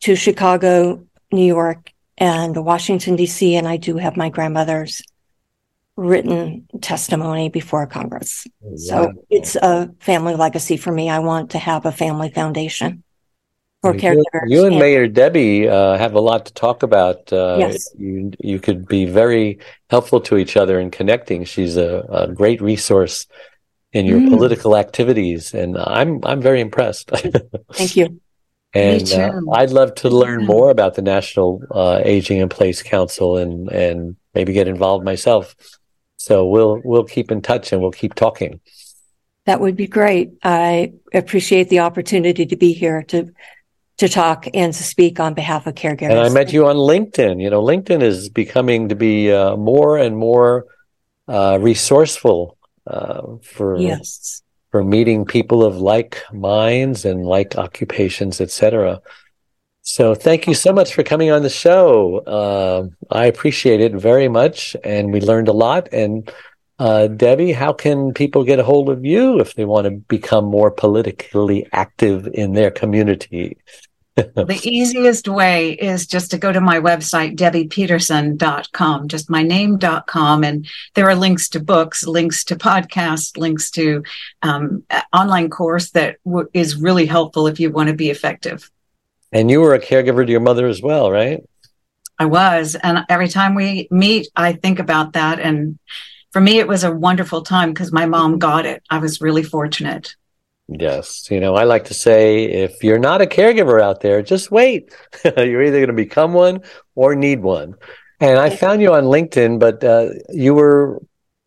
[0.00, 3.54] to Chicago, New York, and Washington, D.C.
[3.54, 5.00] And I do have my grandmother's
[5.98, 8.46] written testimony before Congress.
[8.76, 9.12] So Wow.
[9.30, 11.10] it's a family legacy for me.
[11.10, 13.02] I want to have a family foundation
[13.82, 14.48] for You- caregivers.
[14.48, 17.32] You and and- Mayor Debbie uh, have a lot to talk about.
[17.32, 17.90] Uh, Yes.
[17.98, 19.58] You you could be very
[19.90, 21.44] helpful to each other in connecting.
[21.44, 23.26] She's a, a great resource
[23.92, 24.30] in your Mm.
[24.30, 27.10] political activities, and I'm I'm very impressed.
[27.78, 28.20] Thank you.
[28.74, 29.16] and too.
[29.20, 33.68] uh, I'd love to learn more about the National uh, Aging in Place Council and
[33.84, 35.56] and maybe get involved myself.
[36.18, 38.60] So we'll we'll keep in touch and we'll keep talking.
[39.46, 40.32] That would be great.
[40.42, 43.32] I appreciate the opportunity to be here to
[43.98, 46.10] to talk and to speak on behalf of caregivers.
[46.10, 47.40] And I met you on LinkedIn.
[47.40, 50.66] You know, LinkedIn is becoming to be uh, more and more
[51.28, 54.42] uh, resourceful uh, for Yes.
[54.70, 59.00] for meeting people of like minds and like occupations, etc.
[59.90, 62.18] So, thank you so much for coming on the show.
[62.18, 65.88] Uh, I appreciate it very much, and we learned a lot.
[65.92, 66.30] And
[66.78, 70.44] uh, Debbie, how can people get a hold of you if they want to become
[70.44, 73.56] more politically active in their community?
[74.14, 80.44] The easiest way is just to go to my website, debbiepeterson.com, just my name.com.
[80.44, 84.02] And there are links to books, links to podcasts, links to
[84.42, 88.70] um, online course that w- is really helpful if you want to be effective.
[89.32, 91.42] And you were a caregiver to your mother as well, right?
[92.18, 92.74] I was.
[92.74, 95.38] And every time we meet, I think about that.
[95.38, 95.78] And
[96.32, 98.82] for me, it was a wonderful time because my mom got it.
[98.90, 100.14] I was really fortunate.
[100.68, 101.30] Yes.
[101.30, 104.92] You know, I like to say if you're not a caregiver out there, just wait.
[105.24, 106.62] you're either going to become one
[106.94, 107.74] or need one.
[108.20, 111.00] And I found you on LinkedIn, but uh, you were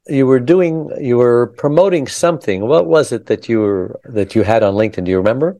[0.07, 2.61] you were doing you were promoting something.
[2.61, 5.03] What was it that you were that you had on LinkedIn?
[5.03, 5.57] Do you remember?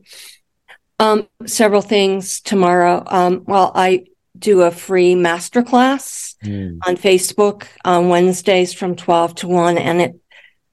[1.02, 3.02] Um, several things tomorrow.
[3.08, 4.06] Um, well, I
[4.38, 6.78] do a free masterclass mm.
[6.86, 10.20] on Facebook on Wednesdays from 12 to 1 and it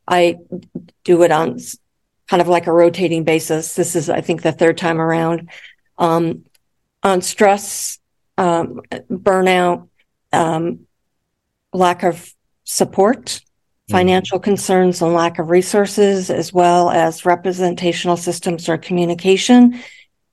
[0.07, 0.37] I
[1.03, 1.57] do it on
[2.27, 3.73] kind of like a rotating basis.
[3.73, 5.49] This is, I think, the third time around.
[5.97, 6.45] Um,
[7.01, 7.97] on stress,
[8.37, 9.87] um, burnout,
[10.31, 10.81] um,
[11.73, 12.33] lack of
[12.65, 13.93] support, mm-hmm.
[13.93, 19.79] financial concerns, and lack of resources, as well as representational systems or communication,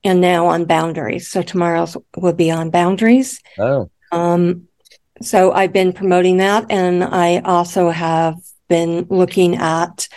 [0.06, 1.28] and now on boundaries.
[1.28, 3.40] So tomorrow's will be on boundaries.
[3.58, 3.90] Oh.
[4.12, 4.68] Um,
[5.22, 8.36] so I've been promoting that, and I also have
[8.68, 10.08] been looking at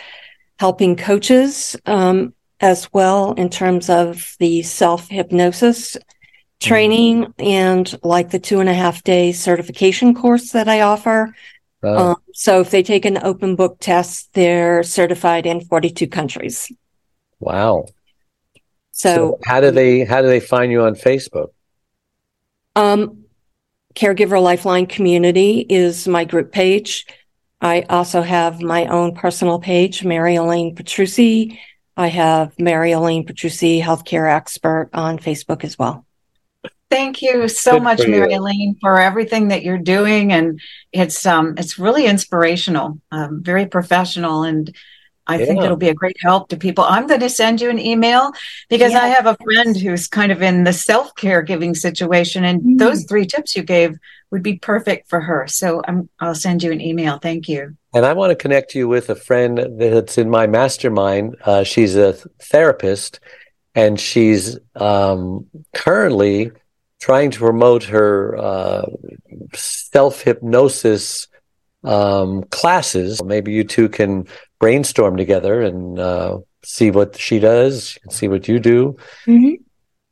[0.58, 5.96] helping coaches um, as well in terms of the self hypnosis
[6.60, 7.42] training mm-hmm.
[7.42, 11.34] and like the two and a half day certification course that I offer.
[11.82, 16.70] Um, so if they take an open book test, they're certified in 42 countries.
[17.38, 17.86] Wow.
[19.00, 21.52] So, so, how do they how do they find you on Facebook?
[22.76, 23.24] Um,
[23.94, 27.06] Caregiver Lifeline Community is my group page.
[27.62, 31.58] I also have my own personal page, Mary Elaine Petrucci.
[31.96, 36.04] I have Mary Elaine Petrucci, healthcare expert on Facebook as well.
[36.90, 40.60] Thank you so Good much, Mary Elaine, for everything that you're doing, and
[40.92, 44.74] it's um it's really inspirational, um, very professional, and
[45.30, 45.46] I yeah.
[45.46, 46.82] think it'll be a great help to people.
[46.82, 48.32] I'm going to send you an email
[48.68, 52.60] because I have a friend who's kind of in the self care giving situation, and
[52.60, 52.78] mm.
[52.78, 53.96] those three tips you gave
[54.32, 55.46] would be perfect for her.
[55.46, 57.18] So I'm, I'll send you an email.
[57.18, 57.76] Thank you.
[57.94, 61.36] And I want to connect you with a friend that's in my mastermind.
[61.44, 63.20] Uh, she's a therapist,
[63.76, 66.50] and she's um, currently
[66.98, 68.86] trying to promote her uh,
[69.54, 71.28] self hypnosis
[71.84, 73.22] um, classes.
[73.22, 74.26] Maybe you two can
[74.60, 78.96] brainstorm together and uh, see what she does, see what you do.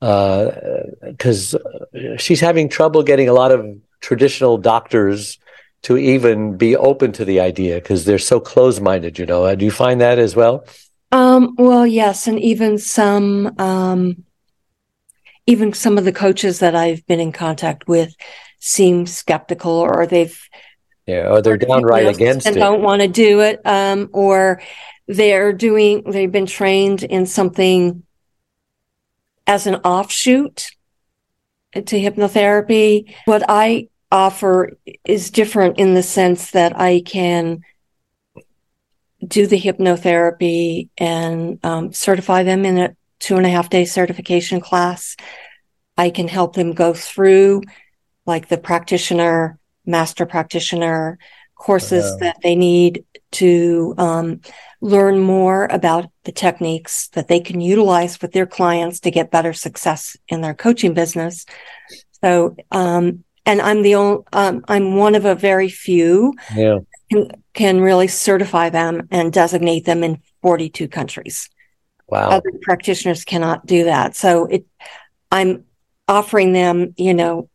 [0.01, 2.15] Because mm-hmm.
[2.15, 3.65] uh, she's having trouble getting a lot of
[4.01, 5.39] traditional doctors
[5.83, 9.19] to even be open to the idea because they're so close-minded.
[9.19, 10.65] You know, uh, do you find that as well?
[11.13, 14.25] Um, well, yes, and even some, um,
[15.47, 18.15] even some of the coaches that I've been in contact with
[18.59, 20.39] seem skeptical, or they've
[21.09, 22.61] yeah, or they're downright against and it.
[22.61, 24.61] don't want to do it, um, or
[25.07, 28.03] they're doing, they've been trained in something
[29.47, 30.71] as an offshoot
[31.73, 33.15] to hypnotherapy.
[33.25, 37.63] What I offer is different in the sense that I can
[39.27, 44.61] do the hypnotherapy and um, certify them in a two and a half day certification
[44.61, 45.17] class.
[45.97, 47.63] I can help them go through
[48.27, 49.58] like the practitioner
[49.89, 51.19] master practitioner
[51.57, 54.41] courses uh, that they need to um,
[54.81, 59.53] learn more about the techniques that they can utilize with their clients to get better
[59.53, 61.45] success in their coaching business.
[62.23, 66.79] So, um, and I'm the only, um, I'm one of a very few yeah.
[67.11, 71.49] can, can really certify them and designate them in 42 countries.
[72.07, 72.29] Wow.
[72.29, 74.17] Other practitioners cannot do that.
[74.17, 74.67] So it,
[75.31, 75.65] I'm
[76.07, 77.51] offering them, you know,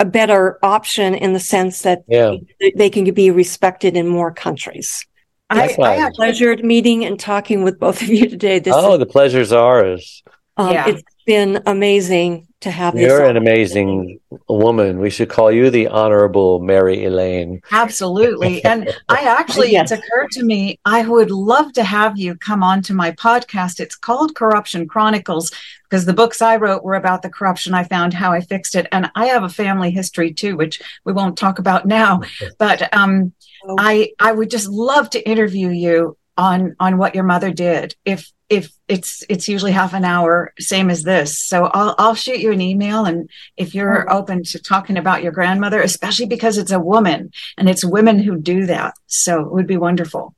[0.00, 2.34] a better option in the sense that yeah.
[2.74, 5.06] they can be respected in more countries.
[5.50, 8.60] I, I had pleasured meeting and talking with both of you today.
[8.60, 10.22] This oh, is, the pleasure's ours.
[10.56, 10.88] Um, yeah.
[10.88, 14.98] It's been amazing to have You're an amazing woman.
[14.98, 17.62] We should call you the Honorable Mary Elaine.
[17.70, 18.64] Absolutely.
[18.70, 19.92] And I actually, yes.
[19.92, 23.78] it's occurred to me, I would love to have you come on to my podcast.
[23.78, 25.52] It's called Corruption Chronicles
[25.88, 28.88] because the books I wrote were about the corruption I found, how I fixed it.
[28.90, 32.22] And I have a family history too, which we won't talk about now.
[32.58, 33.32] But um,
[33.64, 33.76] oh.
[33.78, 38.32] I, I would just love to interview you on on what your mother did if
[38.50, 41.40] if it's it's usually half an hour same as this.
[41.40, 45.32] So i'll i'll shoot you an email and if you're open to talking about your
[45.32, 48.94] grandmother especially because it's a woman and it's women who do that.
[49.06, 50.34] So it would be wonderful.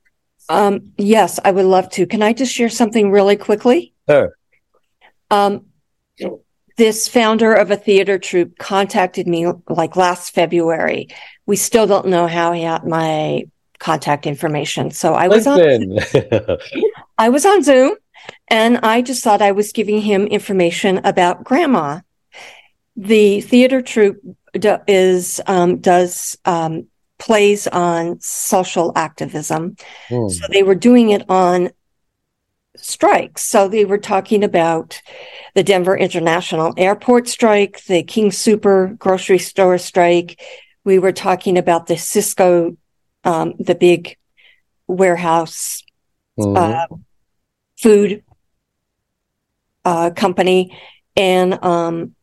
[0.47, 2.05] Um yes i would love to.
[2.05, 3.93] Can i just share something really quickly?
[4.07, 4.37] Sure.
[5.31, 5.65] Um
[6.77, 11.07] this founder of a theater troupe contacted me like last february.
[11.47, 13.45] We still don't know how he got my
[13.79, 14.91] contact information.
[14.91, 15.59] So I was on
[17.17, 17.95] I was on Zoom
[18.53, 22.01] and I just thought I was giving him information about grandma.
[22.95, 24.21] The theater troupe
[24.53, 26.85] do, is um, does um,
[27.17, 29.75] plays on social activism.
[30.07, 30.29] Mm.
[30.29, 31.71] So they were doing it on
[32.75, 33.41] strikes.
[33.41, 35.01] So they were talking about
[35.55, 40.39] the Denver International Airport strike, the King Super grocery store strike.
[40.83, 42.77] We were talking about the Sysco,
[43.23, 44.15] um, the big
[44.85, 45.81] warehouse
[46.37, 46.55] mm-hmm.
[46.55, 46.97] uh,
[47.77, 48.23] food
[49.85, 50.77] uh, company,
[51.15, 52.15] and um,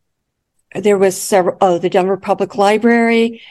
[0.74, 1.56] there was several.
[1.60, 3.42] Oh, the Denver Public Library.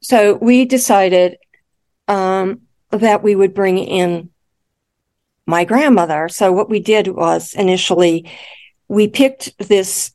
[0.00, 1.38] So we decided
[2.08, 4.30] um, that we would bring in
[5.46, 6.28] my grandmother.
[6.28, 8.28] So what we did was initially
[8.88, 10.12] we picked this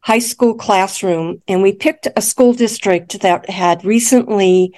[0.00, 4.74] high school classroom and we picked a school district that had recently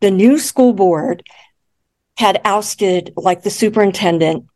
[0.00, 1.22] the new school board
[2.16, 4.46] had ousted like the superintendent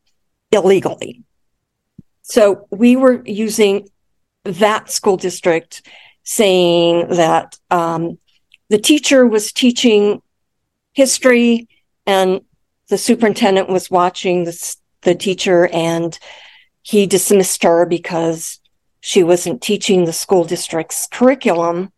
[0.52, 1.22] illegally.
[2.28, 3.88] So we were using
[4.44, 5.86] that school district
[6.24, 8.18] saying that um,
[8.68, 10.20] the teacher was teaching
[10.92, 11.68] history
[12.06, 12.42] and
[12.88, 16.18] the superintendent was watching the, the teacher and
[16.82, 18.60] he dismissed her because
[19.00, 21.92] she wasn't teaching the school district's curriculum.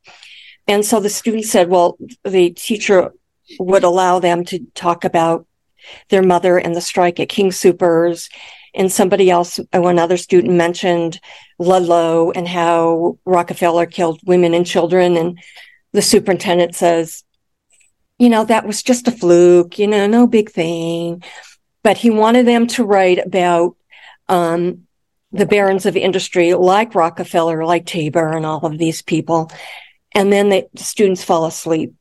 [0.69, 3.13] And so the student said, well, the teacher
[3.59, 5.47] would allow them to talk about
[6.09, 8.29] their mother and the strike at King Soopers.
[8.75, 11.21] And somebody else, one other student mentioned
[11.59, 15.17] Ludlow and how Rockefeller killed women and children.
[15.17, 15.39] And
[15.93, 17.25] the superintendent says,
[18.19, 21.23] you know, that was just a fluke, you know, no big thing.
[21.83, 23.77] But he wanted them to write about
[24.29, 24.87] um,
[25.33, 29.51] the barons of industry like Rockefeller, like Tabor, and all of these people.
[30.13, 31.95] And then the students fall asleep.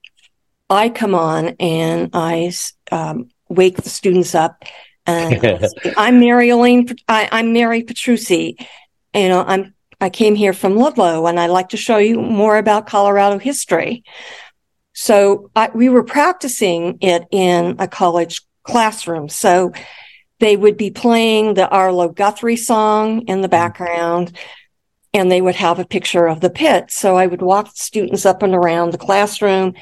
[0.69, 2.51] I come on and I
[2.91, 4.63] um, wake the students up.
[5.05, 6.87] And I'm Mary Elaine.
[7.07, 8.57] I, I'm Mary Petrucci.
[9.13, 12.57] You know, I'm I came here from Ludlow, and I'd like to show you more
[12.57, 14.03] about Colorado history.
[14.93, 19.29] So I, we were practicing it in a college classroom.
[19.29, 19.71] So
[20.39, 23.51] they would be playing the Arlo Guthrie song in the mm-hmm.
[23.51, 24.37] background
[25.13, 26.91] and they would have a picture of the pit.
[26.91, 29.73] So I would walk students up and around the classroom.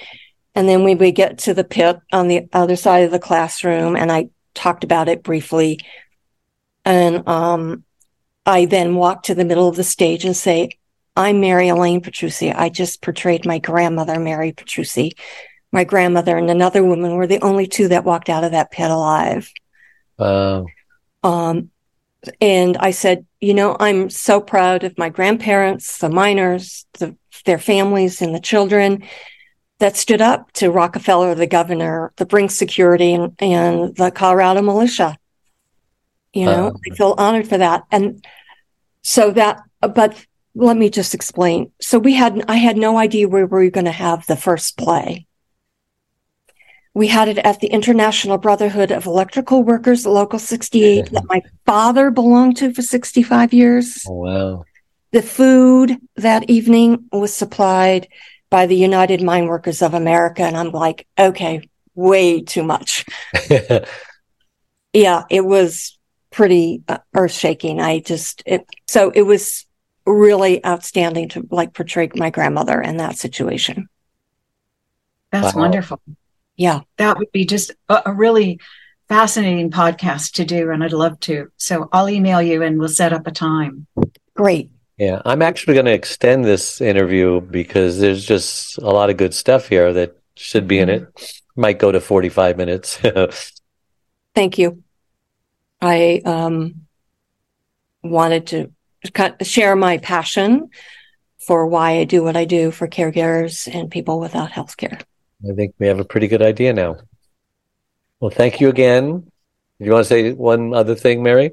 [0.55, 3.95] And then we would get to the pit on the other side of the classroom.
[3.95, 5.79] And I talked about it briefly.
[6.83, 7.83] And, um,
[8.45, 10.69] I then walk to the middle of the stage and say,
[11.17, 12.51] I'm Mary Elaine Petrucci.
[12.51, 15.13] I just portrayed my grandmother, Mary Petrucci.
[15.71, 18.89] My grandmother and another woman were the only two that walked out of that pit
[18.89, 19.51] alive.
[20.17, 20.67] Wow.
[21.23, 21.71] Um,
[22.39, 27.59] and I said, you know, I'm so proud of my grandparents, the miners, the, their
[27.59, 29.03] families, and the children
[29.79, 35.17] that stood up to Rockefeller, the governor, the Bring Security, and, and the Colorado militia.
[36.33, 37.83] You know, um, I feel honored for that.
[37.91, 38.25] And
[39.01, 40.25] so that, but
[40.55, 41.71] let me just explain.
[41.79, 44.77] So we had, I had no idea where we were going to have the first
[44.77, 45.27] play.
[46.93, 52.09] We had it at the International Brotherhood of Electrical Workers, Local 68, that my father
[52.09, 54.03] belonged to for 65 years.
[54.07, 54.65] Oh, wow.
[55.11, 58.07] The food that evening was supplied
[58.49, 60.43] by the United Mine Workers of America.
[60.43, 63.05] And I'm like, okay, way too much.
[64.93, 65.97] yeah, it was
[66.31, 67.79] pretty uh, earth shaking.
[67.81, 69.65] I just, it, so it was
[70.05, 73.89] really outstanding to like portray my grandmother in that situation.
[75.31, 75.61] That's wow.
[75.61, 76.01] wonderful.
[76.55, 76.81] Yeah.
[76.97, 78.59] That would be just a, a, really
[79.09, 80.71] fascinating podcast to do.
[80.71, 81.49] And I'd love to.
[81.57, 83.87] So I'll email you and we'll set up a time.
[84.33, 84.71] Great.
[84.97, 85.21] Yeah.
[85.25, 89.67] I'm actually going to extend this interview because there's just a lot of good stuff
[89.67, 91.03] here that should be in it.
[91.03, 91.61] Mm-hmm.
[91.61, 92.99] Might go to 45 minutes.
[94.35, 94.83] Thank you.
[95.81, 96.87] I um,
[98.03, 98.71] wanted to
[99.43, 100.69] share my passion
[101.45, 104.99] for why I do what I do for caregivers and people without health care.
[105.47, 106.97] I think we have a pretty good idea now.
[108.19, 109.19] Well, thank you again.
[109.79, 111.51] Do you want to say one other thing, Mary?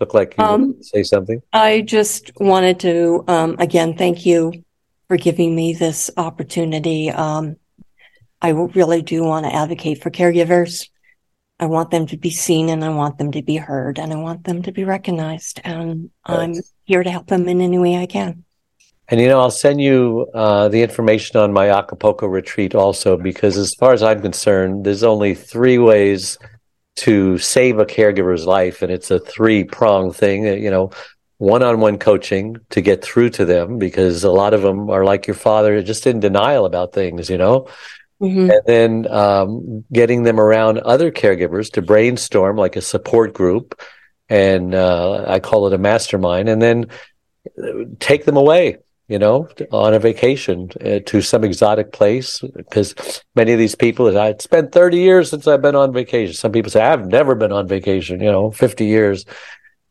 [0.00, 1.42] Look like you um, say something.
[1.52, 4.64] I just wanted to um, again thank you
[5.08, 7.10] for giving me this opportunity.
[7.10, 7.56] Um,
[8.40, 10.88] I really do want to advocate for caregivers.
[11.58, 14.16] I want them to be seen and I want them to be heard and I
[14.16, 15.60] want them to be recognized.
[15.62, 18.44] And I'm here to help them in any way I can.
[19.08, 23.58] And you know, I'll send you uh, the information on my Acapulco retreat also, because
[23.58, 26.38] as far as I'm concerned, there's only three ways
[26.96, 30.44] to save a caregiver's life, and it's a three prong thing.
[30.44, 30.90] You know,
[31.38, 35.04] one on one coaching to get through to them, because a lot of them are
[35.04, 37.30] like your father, just in denial about things.
[37.30, 37.68] You know,
[38.20, 38.50] Mm-hmm.
[38.50, 43.80] And then um, getting them around other caregivers to brainstorm like a support group.
[44.28, 46.48] And uh, I call it a mastermind.
[46.48, 46.86] And then
[47.62, 48.76] uh, take them away,
[49.10, 52.40] you know, on a vacation uh, to some exotic place.
[52.40, 52.94] Because
[53.34, 56.32] many of these people, I spent 30 years since I've been on vacation.
[56.32, 59.26] Some people say, I've never been on vacation, you know, 50 years.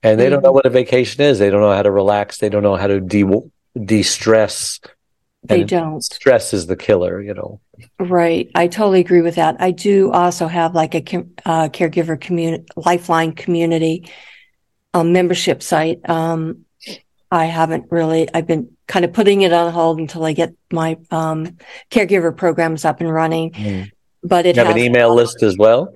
[0.01, 0.36] And they mm-hmm.
[0.36, 1.38] don't know what a vacation is.
[1.38, 2.38] They don't know how to relax.
[2.38, 3.26] They don't know how to de
[3.78, 4.80] de stress.
[5.43, 6.01] They don't.
[6.01, 7.59] Stress is the killer, you know.
[7.99, 8.49] Right.
[8.55, 9.57] I totally agree with that.
[9.59, 10.99] I do also have like a
[11.45, 14.09] uh, caregiver community, lifeline community
[14.93, 16.09] um, membership site.
[16.09, 16.65] Um,
[17.32, 20.97] I haven't really, I've been kind of putting it on hold until I get my
[21.11, 21.57] um,
[21.91, 23.51] caregiver programs up and running.
[23.51, 23.91] Mm.
[24.23, 25.93] But it you have an email list as well.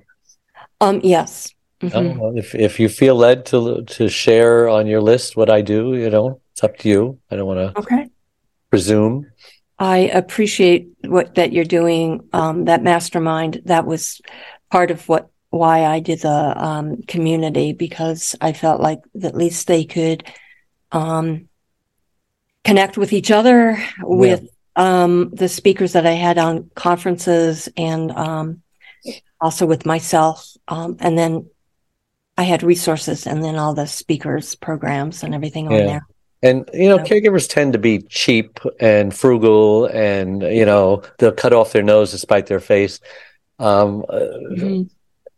[0.80, 1.52] Um, yes.
[1.80, 2.20] Mm-hmm.
[2.20, 5.94] Oh, if if you feel led to to share on your list what I do,
[5.94, 7.18] you know, it's up to you.
[7.30, 8.08] I don't want to okay.
[8.70, 9.30] presume.
[9.78, 12.28] I appreciate what that you're doing.
[12.32, 14.22] Um, that mastermind that was
[14.70, 19.66] part of what why I did the um, community because I felt like at least
[19.66, 20.24] they could
[20.94, 21.48] um,
[22.64, 28.62] connect with each other with um, the speakers that I had on conferences and um,
[29.40, 30.56] also with myself.
[30.68, 31.50] Um, and then
[32.38, 35.78] I had resources and then all the speakers programs and everything yeah.
[35.78, 36.06] on there.
[36.42, 41.54] And you know, caregivers tend to be cheap and frugal, and you know they'll cut
[41.54, 43.00] off their nose to spite their face.
[43.58, 44.18] Um, uh,
[44.52, 44.82] mm-hmm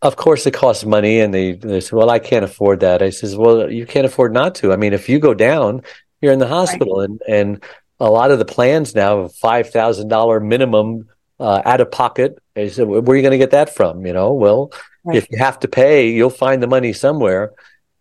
[0.03, 3.11] of course it costs money and they, they say well i can't afford that i
[3.11, 5.82] says well you can't afford not to i mean if you go down
[6.20, 7.09] you're in the hospital right.
[7.09, 7.64] and and
[7.99, 11.09] a lot of the plans now have $5000 minimum
[11.40, 14.12] uh, out of pocket I said, where are you going to get that from you
[14.12, 14.72] know well
[15.05, 15.16] right.
[15.16, 17.53] if you have to pay you'll find the money somewhere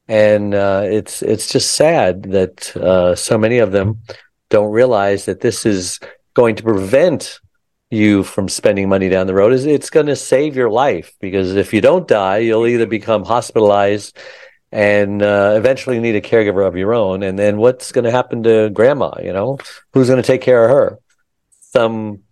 [0.07, 4.01] and uh, it's it's just sad that uh, so many of them
[4.49, 5.99] don't realize that this is
[6.33, 7.39] going to prevent
[7.95, 11.55] you from spending money down the road is it's going to save your life because
[11.55, 14.17] if you don't die you'll either become hospitalized
[14.71, 18.43] and uh, eventually need a caregiver of your own and then what's going to happen
[18.43, 19.57] to grandma you know?
[19.93, 20.99] Who's going to take care of her?
[21.61, 22.23] Some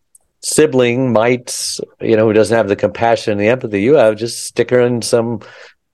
[0.43, 4.43] sibling might you know who doesn't have the compassion and the empathy you have just
[4.43, 5.39] stick her in some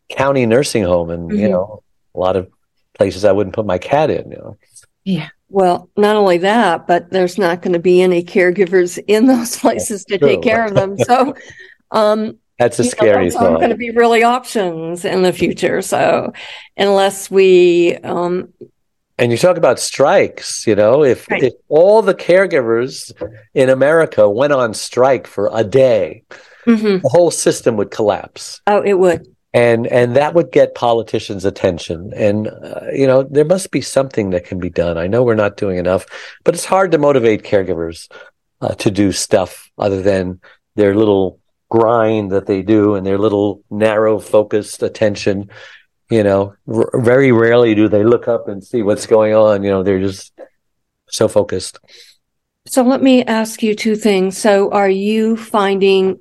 [0.10, 1.40] county nursing home and mm-hmm.
[1.40, 1.84] you know
[2.16, 2.50] a lot of
[2.96, 4.58] places i wouldn't put my cat in you know?
[5.04, 9.58] Yeah well, not only that, but there's not going to be any caregivers in those
[9.60, 10.98] places to take care of them.
[10.98, 11.36] So,
[11.92, 13.60] um, that's a scary know, thought.
[13.60, 15.82] Going to be really options in the future.
[15.82, 16.34] So,
[16.78, 18.54] unless we, um,
[19.18, 21.44] and you talk about strikes, you know, if right.
[21.44, 23.12] if all the caregivers
[23.54, 26.24] in America went on strike for a day,
[26.66, 27.02] mm-hmm.
[27.02, 28.62] the whole system would collapse.
[28.68, 32.12] Oh, it would and and that would get politicians attention.
[32.16, 34.98] And uh, you know there must be something that can be done.
[34.98, 36.06] I know we're not doing enough
[36.44, 38.12] but it's hard to motivate caregivers
[38.62, 40.40] uh, to do stuff other than
[40.76, 41.40] their little
[41.70, 45.50] grind that they do and their little narrow focused attention.
[46.10, 49.64] You know r- very rarely do they look up and see what's going on.
[49.64, 50.34] You know they're just
[51.08, 51.80] so focused.
[52.68, 54.38] So let me ask you two things.
[54.38, 56.20] So are you finding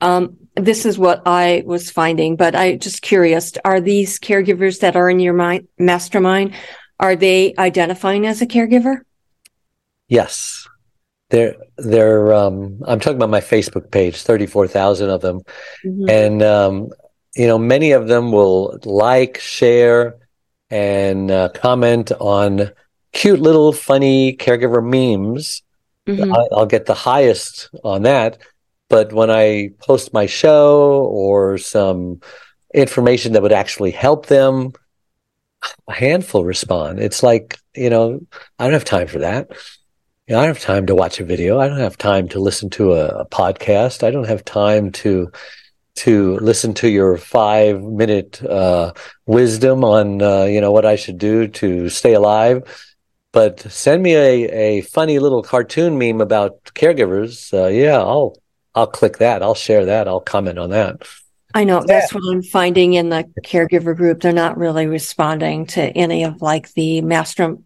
[0.00, 4.96] um, this is what I was finding, but I just curious, are these caregivers that
[4.96, 6.54] are in your mind, mastermind,
[6.98, 8.98] are they identifying as a caregiver?
[10.08, 10.68] Yes.
[11.30, 15.40] They're, they're, um, I'm talking about my Facebook page, 34,000 of them.
[15.84, 16.10] Mm-hmm.
[16.10, 16.88] And, um,
[17.34, 20.16] you know, many of them will like, share,
[20.70, 22.70] and uh, comment on
[23.12, 25.62] cute little funny caregiver memes.
[26.06, 26.32] Mm-hmm.
[26.52, 28.38] I'll get the highest on that
[28.90, 32.20] but when I post my show or some
[32.74, 34.72] information that would actually help them,
[35.88, 36.98] a handful respond.
[36.98, 38.20] It's like, you know,
[38.58, 39.50] I don't have time for that.
[40.26, 41.58] You know, I don't have time to watch a video.
[41.58, 44.02] I don't have time to listen to a, a podcast.
[44.02, 45.30] I don't have time to
[45.96, 48.92] to listen to your five minute uh,
[49.26, 52.62] wisdom on uh, you know what I should do to stay alive.
[53.32, 57.52] But send me a, a funny little cartoon meme about caregivers.
[57.52, 58.36] Uh, yeah, I'll
[58.74, 59.42] I'll click that.
[59.42, 60.08] I'll share that.
[60.08, 61.02] I'll comment on that.
[61.52, 64.20] I know that's what I'm finding in the caregiver group.
[64.20, 67.56] They're not really responding to any of like the master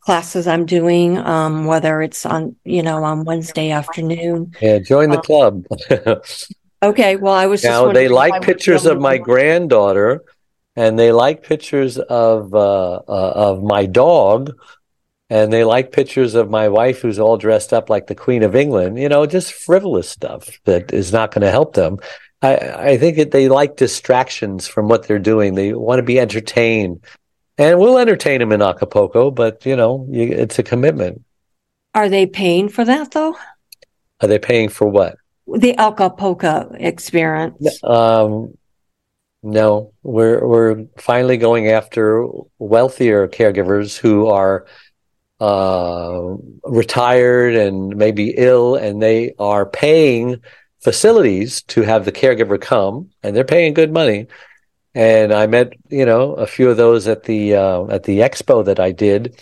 [0.00, 4.54] classes I'm doing, um, whether it's on, you know, on Wednesday afternoon.
[4.60, 5.64] Yeah, join the um, club.
[6.82, 7.16] okay.
[7.16, 10.22] Well, I was now they like pictures of my granddaughter
[10.76, 14.52] and they like pictures of, uh, uh, of my dog
[15.28, 18.54] and they like pictures of my wife who's all dressed up like the Queen of
[18.54, 21.98] England, you know, just frivolous stuff that is not going to help them.
[22.42, 25.54] I, I think that they like distractions from what they're doing.
[25.54, 27.04] They want to be entertained.
[27.58, 31.24] And we'll entertain them in Acapulco, but, you know, you, it's a commitment.
[31.94, 33.34] Are they paying for that, though?
[34.20, 35.16] Are they paying for what?
[35.46, 37.82] The Acapulco experience.
[37.82, 38.58] Um,
[39.42, 42.26] no, we're we're finally going after
[42.58, 44.66] wealthier caregivers who are
[45.40, 46.34] uh,
[46.64, 50.40] retired and maybe ill, and they are paying
[50.80, 54.26] facilities to have the caregiver come, and they're paying good money.
[54.94, 58.64] And I met, you know, a few of those at the uh, at the expo
[58.64, 59.38] that I did,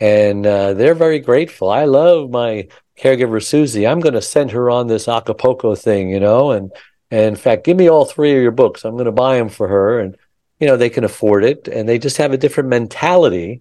[0.00, 1.70] and uh, they're very grateful.
[1.70, 2.68] I love my
[2.98, 3.86] caregiver Susie.
[3.86, 6.72] I'm going to send her on this Acapulco thing, you know, and,
[7.10, 8.84] and in fact, give me all three of your books.
[8.84, 10.16] I'm going to buy them for her, and
[10.58, 13.60] you know they can afford it, and they just have a different mentality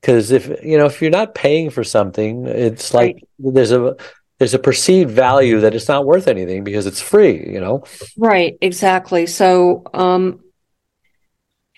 [0.00, 3.54] because if you know if you're not paying for something it's like right.
[3.54, 3.96] there's a
[4.38, 7.84] there's a perceived value that it's not worth anything because it's free you know?
[8.16, 9.26] Right exactly.
[9.26, 10.40] So um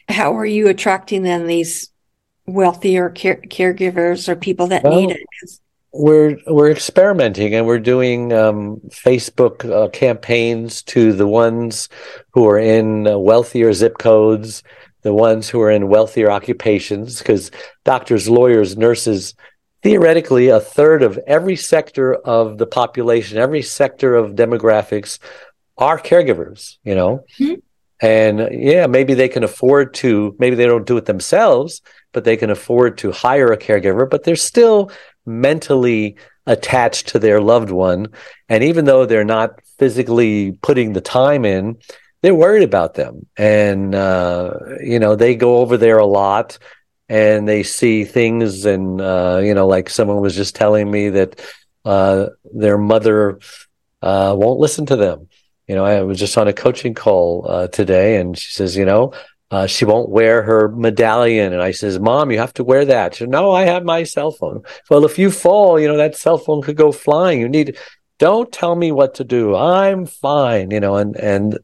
[0.09, 1.91] how are you attracting then these
[2.47, 5.21] wealthier care- caregivers or people that well, need it?
[5.93, 11.89] we're we're experimenting and we're doing um, Facebook uh, campaigns to the ones
[12.33, 14.63] who are in uh, wealthier zip codes
[15.09, 17.51] the ones who are in wealthier occupations, because
[17.85, 19.35] doctors, lawyers, nurses,
[19.83, 25.19] theoretically, a third of every sector of the population, every sector of demographics
[25.79, 27.25] are caregivers, you know?
[27.39, 27.55] Mm-hmm.
[28.01, 31.81] And yeah, maybe they can afford to, maybe they don't do it themselves,
[32.13, 34.93] but they can afford to hire a caregiver, but they're still
[35.25, 38.09] mentally attached to their loved one.
[38.51, 41.79] And even though they're not physically putting the time in,
[42.23, 43.27] they're worried about them.
[43.37, 46.59] And uh, you know they go over there a lot
[47.09, 51.41] and they see things and uh, you know like someone was just telling me that
[51.85, 53.39] uh, their mother
[54.03, 55.29] uh, won't listen to them.
[55.67, 58.87] You know i was just on a coaching call uh, today and she says you
[58.87, 59.13] know
[59.51, 61.53] uh, she won't wear her medallion.
[61.53, 63.15] And i says mom you have to wear that.
[63.17, 64.63] She no i have my cell phone.
[64.91, 67.41] Well if you fall you know that cell phone could go flying.
[67.41, 67.77] You need
[68.19, 69.55] don't tell me what to do.
[69.55, 71.59] I'm fine you know and and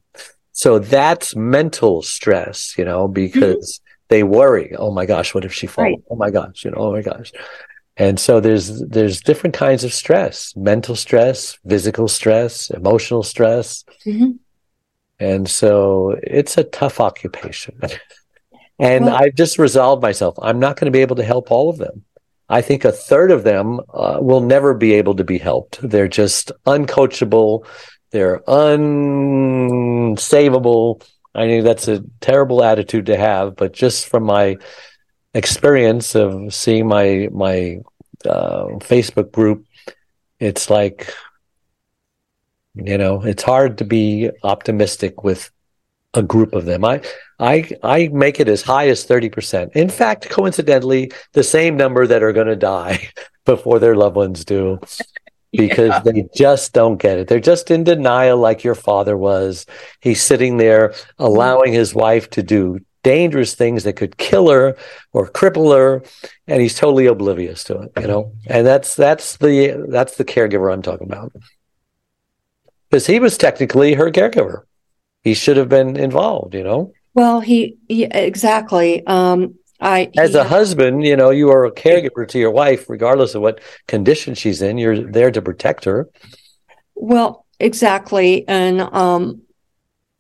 [0.55, 4.05] so that's mental stress, you know, because mm-hmm.
[4.09, 5.87] they worry, oh my gosh, what if she falls?
[5.87, 6.05] Right.
[6.09, 7.33] Oh my gosh, you know, oh my gosh.
[7.97, 13.85] And so there's there's different kinds of stress, mental stress, physical stress, emotional stress.
[14.07, 14.31] Mm-hmm.
[15.19, 17.81] And so it's a tough occupation.
[18.79, 20.37] and well, I've just resolved myself.
[20.41, 22.05] I'm not going to be able to help all of them.
[22.49, 25.81] I think a third of them uh, will never be able to be helped.
[25.83, 27.67] They're just uncoachable
[28.15, 31.05] they're unsavable.
[31.35, 34.57] I think that's a terrible attitude to have, but just from my
[35.35, 37.81] experience of seeing my my
[38.25, 39.67] uh, Facebook group,
[40.39, 41.13] it's like
[42.77, 45.51] you know it's hard to be optimistic with
[46.15, 46.85] a group of them.
[46.85, 47.03] I
[47.41, 49.75] I I make it as high as 30%.
[49.75, 53.09] In fact, coincidentally, the same number that are going to die
[53.45, 54.79] before their loved ones do
[55.57, 56.01] because yeah.
[56.01, 57.29] they just don't get it.
[57.29, 59.67] They're just in denial, like your father was.
[60.01, 64.77] He's sitting there allowing his wife to do dangerous things that could kill her
[65.13, 66.03] or cripple her,
[66.47, 67.93] and he's totally oblivious to it.
[68.01, 71.33] You know, and that's that's the that's the caregiver I'm talking about
[72.91, 74.63] because he was technically her caregiver.
[75.23, 76.55] He should have been involved.
[76.55, 76.93] You know.
[77.15, 79.07] Well, he, he exactly.
[79.07, 83.35] Um, I, as a husband, you know, you are a caregiver to your wife, regardless
[83.35, 84.79] of what condition she's in.
[84.79, 86.09] You're there to protect her.
[86.95, 88.47] Well, exactly.
[88.49, 89.43] And um,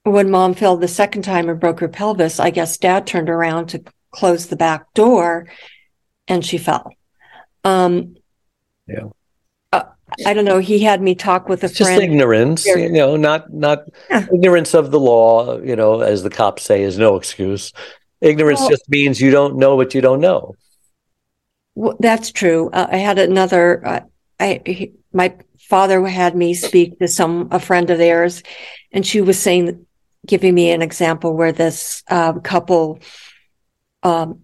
[0.03, 3.69] when mom fell the second time and broke her pelvis, I guess dad turned around
[3.69, 5.47] to close the back door
[6.29, 6.93] and she fell.
[7.65, 8.17] Um,
[8.87, 9.09] yeah.
[9.73, 9.85] Uh,
[10.27, 10.59] I don't know.
[10.59, 12.01] He had me talk with a it's friend.
[12.01, 14.27] Just ignorance, you know, not not yeah.
[14.33, 15.59] ignorance of the law.
[15.59, 17.73] You know, as the cops say, is no excuse.
[18.21, 20.55] Ignorance well, just means you don't know what you don't know.
[21.75, 22.71] Well, that's true.
[22.73, 23.87] Uh, I had another.
[23.87, 24.01] Uh,
[24.39, 28.43] I he, my father had me speak to some a friend of theirs,
[28.93, 29.87] and she was saying,
[30.27, 33.01] giving me an example where this uh, couple
[34.03, 34.41] um,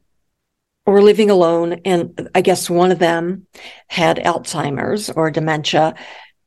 [0.87, 3.47] were living alone, and I guess one of them
[3.87, 5.95] had Alzheimer's or dementia,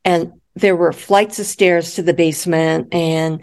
[0.04, 3.42] and there were flights of stairs to the basement, and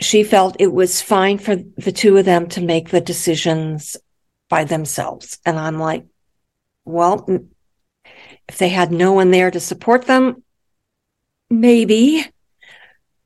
[0.00, 3.96] she felt it was fine for the two of them to make the decisions
[4.48, 5.38] by themselves.
[5.44, 6.06] And I'm like,
[6.84, 7.28] well,
[8.48, 10.42] if they had no one there to support them,
[11.50, 12.24] maybe,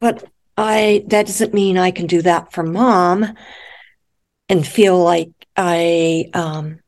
[0.01, 0.25] but
[0.57, 3.35] I, that doesn't mean I can do that for mom
[4.49, 6.81] and feel like I, um,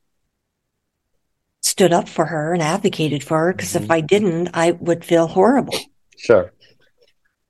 [1.60, 3.52] stood up for her and advocated for her.
[3.52, 3.84] Cause mm-hmm.
[3.84, 5.76] if I didn't, I would feel horrible.
[6.16, 6.52] Sure.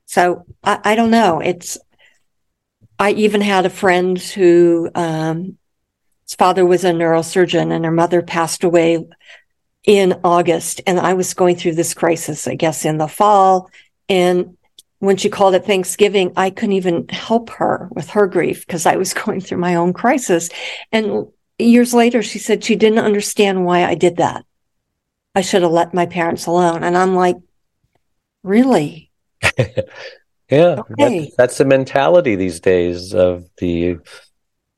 [0.07, 1.41] So I, I don't know.
[1.41, 1.79] It's,
[2.99, 5.59] I even had a friend who um,
[6.25, 9.05] his father was a neurosurgeon and her mother passed away
[9.85, 10.81] in August.
[10.87, 13.71] And I was going through this crisis, I guess, in the fall.
[14.09, 14.57] And
[14.99, 18.97] when she called at Thanksgiving, I couldn't even help her with her grief because I
[18.97, 20.49] was going through my own crisis.
[20.93, 21.27] And
[21.59, 24.45] years later, she said she didn't understand why I did that.
[25.35, 26.85] I should have let my parents alone.
[26.85, 27.37] And I'm like,
[28.43, 29.11] really?
[30.55, 31.21] yeah, okay.
[31.21, 33.99] that's, that's the mentality these days of the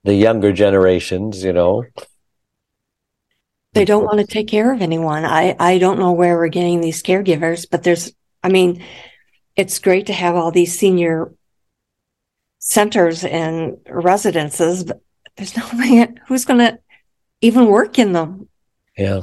[0.04, 1.42] the younger generations.
[1.44, 1.84] You know,
[3.72, 5.24] they don't want to take care of anyone.
[5.24, 8.12] I I don't know where we're getting these caregivers, but there's,
[8.42, 8.82] I mean,
[9.56, 11.32] it's great to have all these senior
[12.58, 15.00] centers and residences, but
[15.36, 16.78] there's nobody who's going to
[17.40, 18.48] even work in them.
[18.96, 19.22] Yeah.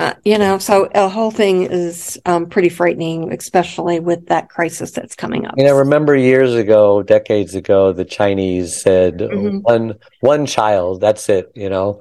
[0.00, 4.92] Uh, you know, so the whole thing is um, pretty frightening, especially with that crisis
[4.92, 5.52] that's coming up.
[5.58, 9.58] You know, remember years ago, decades ago, the Chinese said mm-hmm.
[9.58, 11.52] one one child, that's it.
[11.54, 12.00] You know,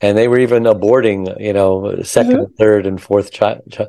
[0.00, 2.54] and they were even aborting, you know, 2nd mm-hmm.
[2.54, 3.88] third, and fourth child.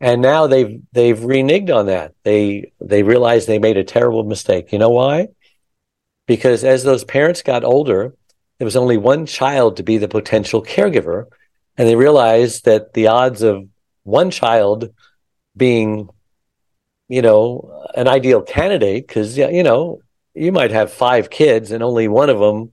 [0.00, 2.14] And now they've they've reneged on that.
[2.22, 4.70] They they realized they made a terrible mistake.
[4.70, 5.30] You know why?
[6.28, 8.14] Because as those parents got older,
[8.58, 11.26] there was only one child to be the potential caregiver
[11.80, 13.66] and they realized that the odds of
[14.02, 14.92] one child
[15.56, 16.10] being
[17.08, 19.98] you know an ideal candidate because you know
[20.34, 22.70] you might have five kids and only one of them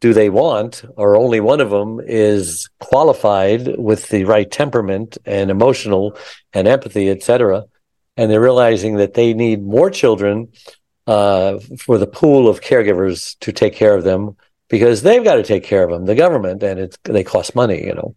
[0.00, 5.50] do they want or only one of them is qualified with the right temperament and
[5.50, 6.16] emotional
[6.54, 7.64] and empathy etc
[8.16, 10.48] and they're realizing that they need more children
[11.06, 14.34] uh, for the pool of caregivers to take care of them
[14.72, 17.84] because they've got to take care of them, the government, and it's they cost money,
[17.84, 18.16] you know.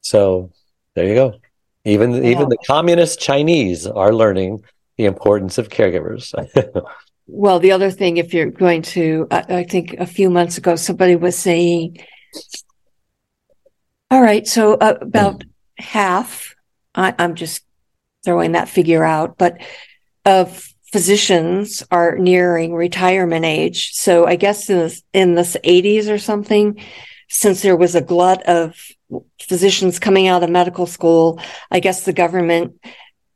[0.00, 0.52] So
[0.94, 1.34] there you go.
[1.84, 2.30] Even yeah.
[2.30, 4.64] even the communist Chinese are learning
[4.96, 6.32] the importance of caregivers.
[7.26, 10.76] well, the other thing, if you're going to, I, I think a few months ago,
[10.76, 11.98] somebody was saying,
[14.10, 15.48] all right, so uh, about mm.
[15.76, 16.54] half,
[16.94, 17.62] I, I'm just
[18.24, 19.60] throwing that figure out, but
[20.24, 23.92] of physicians are nearing retirement age.
[23.92, 26.82] So I guess in the, in the 80s or something,
[27.28, 28.74] since there was a glut of
[29.40, 32.80] physicians coming out of medical school, I guess the government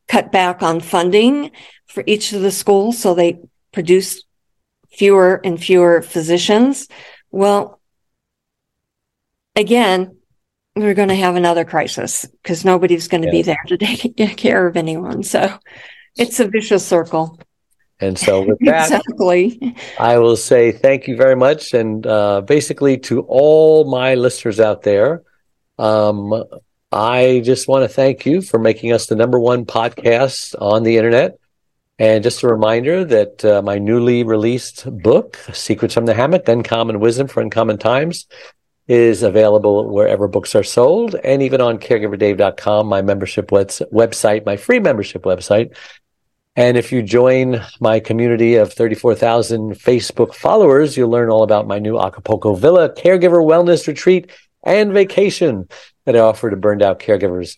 [0.08, 1.52] cut back on funding
[1.86, 2.98] for each of the schools.
[2.98, 3.38] So they
[3.72, 4.24] produced
[4.90, 6.88] fewer and fewer physicians.
[7.30, 7.80] Well,
[9.54, 10.16] again,
[10.74, 13.32] we're going to have another crisis because nobody's going to yeah.
[13.32, 13.76] be there to
[14.16, 15.22] take care of anyone.
[15.22, 15.56] So
[16.16, 17.38] it's a vicious circle.
[18.00, 19.76] And so, with that, exactly.
[19.98, 21.74] I will say thank you very much.
[21.74, 25.22] And uh, basically, to all my listeners out there,
[25.78, 26.44] um,
[26.92, 30.96] I just want to thank you for making us the number one podcast on the
[30.96, 31.38] internet.
[31.98, 36.98] And just a reminder that uh, my newly released book, Secrets from the Hammock Uncommon
[36.98, 38.26] Wisdom for Uncommon Times,
[38.88, 44.78] is available wherever books are sold and even on caregiverdave.com, my membership website, my free
[44.78, 45.74] membership website.
[46.56, 51.80] And if you join my community of 34,000 Facebook followers, you'll learn all about my
[51.80, 54.30] new Acapulco Villa caregiver wellness retreat
[54.62, 55.68] and vacation
[56.04, 57.56] that I offer to burned out caregivers.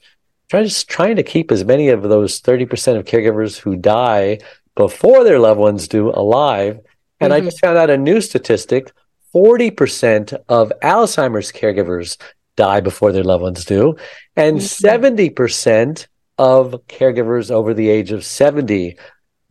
[0.50, 4.38] Just trying to keep as many of those 30% of caregivers who die
[4.76, 6.78] before their loved ones do alive.
[7.20, 7.42] And mm-hmm.
[7.42, 8.92] I just found out a new statistic
[9.34, 12.16] 40% of Alzheimer's caregivers
[12.56, 13.96] die before their loved ones do,
[14.34, 14.86] and mm-hmm.
[14.86, 16.06] 70%
[16.38, 18.96] of caregivers over the age of 70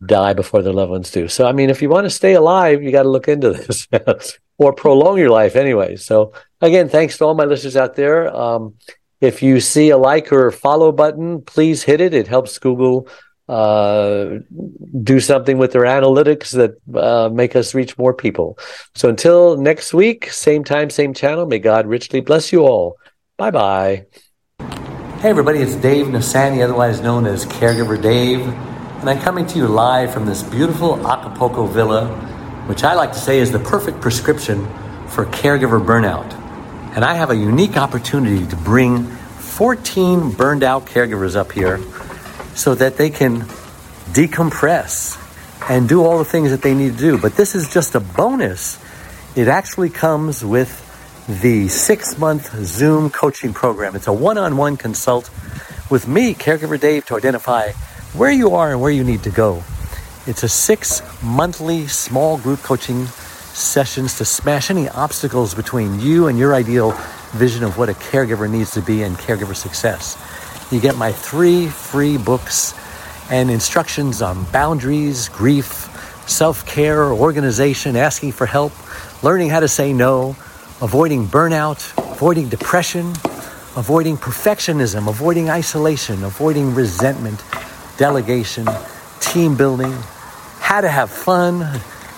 [0.04, 1.28] die before their loved ones do.
[1.28, 3.50] So, I mean, if you want to stay alive, you got to look into
[3.90, 5.96] this or prolong your life anyway.
[5.96, 8.34] So, again, thanks to all my listeners out there.
[8.34, 8.74] Um,
[9.20, 12.12] if you see a like or follow button, please hit it.
[12.12, 13.08] It helps Google
[13.48, 14.38] uh,
[15.02, 18.58] do something with their analytics that uh, make us reach more people.
[18.94, 22.96] So until next week, same time, same channel, may God richly bless you all.
[23.38, 24.06] Bye bye.
[25.26, 29.66] Hey, everybody, it's Dave Nassaney, otherwise known as Caregiver Dave, and I'm coming to you
[29.66, 32.06] live from this beautiful Acapulco villa,
[32.68, 34.64] which I like to say is the perfect prescription
[35.08, 36.32] for caregiver burnout.
[36.94, 41.80] And I have a unique opportunity to bring 14 burned out caregivers up here
[42.54, 43.40] so that they can
[44.12, 45.20] decompress
[45.68, 47.18] and do all the things that they need to do.
[47.18, 48.78] But this is just a bonus.
[49.34, 50.85] It actually comes with
[51.28, 53.96] the six month Zoom coaching program.
[53.96, 55.28] It's a one on one consult
[55.90, 57.72] with me, Caregiver Dave, to identify
[58.12, 59.64] where you are and where you need to go.
[60.28, 66.38] It's a six monthly small group coaching sessions to smash any obstacles between you and
[66.38, 66.92] your ideal
[67.32, 70.16] vision of what a caregiver needs to be and caregiver success.
[70.70, 72.72] You get my three free books
[73.32, 75.90] and instructions on boundaries, grief,
[76.28, 78.72] self care, organization, asking for help,
[79.24, 80.36] learning how to say no
[80.82, 83.08] avoiding burnout, avoiding depression,
[83.76, 87.42] avoiding perfectionism, avoiding isolation, avoiding resentment,
[87.96, 88.66] delegation,
[89.20, 89.92] team building,
[90.60, 91.60] how to have fun,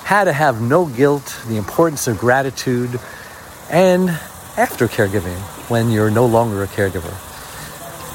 [0.04, 2.98] how to have no guilt, the importance of gratitude,
[3.70, 4.08] and
[4.56, 5.38] after caregiving
[5.70, 7.14] when you're no longer a caregiver.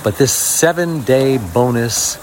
[0.03, 2.17] But this seven day bonus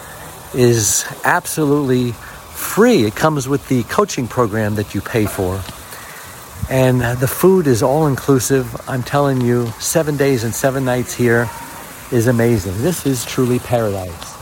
[0.54, 3.04] is absolutely free.
[3.04, 5.62] It comes with the coaching program that you pay for.
[6.68, 8.88] And the food is all inclusive.
[8.88, 11.48] I'm telling you, seven days and seven nights here
[12.12, 12.82] is amazing.
[12.82, 14.36] This is truly paradise.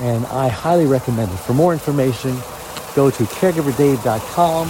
[0.00, 1.36] And I highly recommend it.
[1.38, 2.36] For more information,
[2.94, 4.68] go to caregiverdave.com.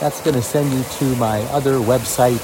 [0.00, 2.42] That's going to send you to my other website.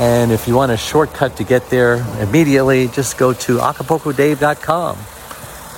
[0.00, 4.96] And if you want a shortcut to get there immediately, just go to acapulcodave.com.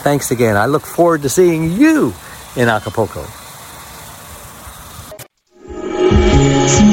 [0.03, 0.57] Thanks again.
[0.57, 2.15] I look forward to seeing you
[2.57, 3.27] in Acapulco.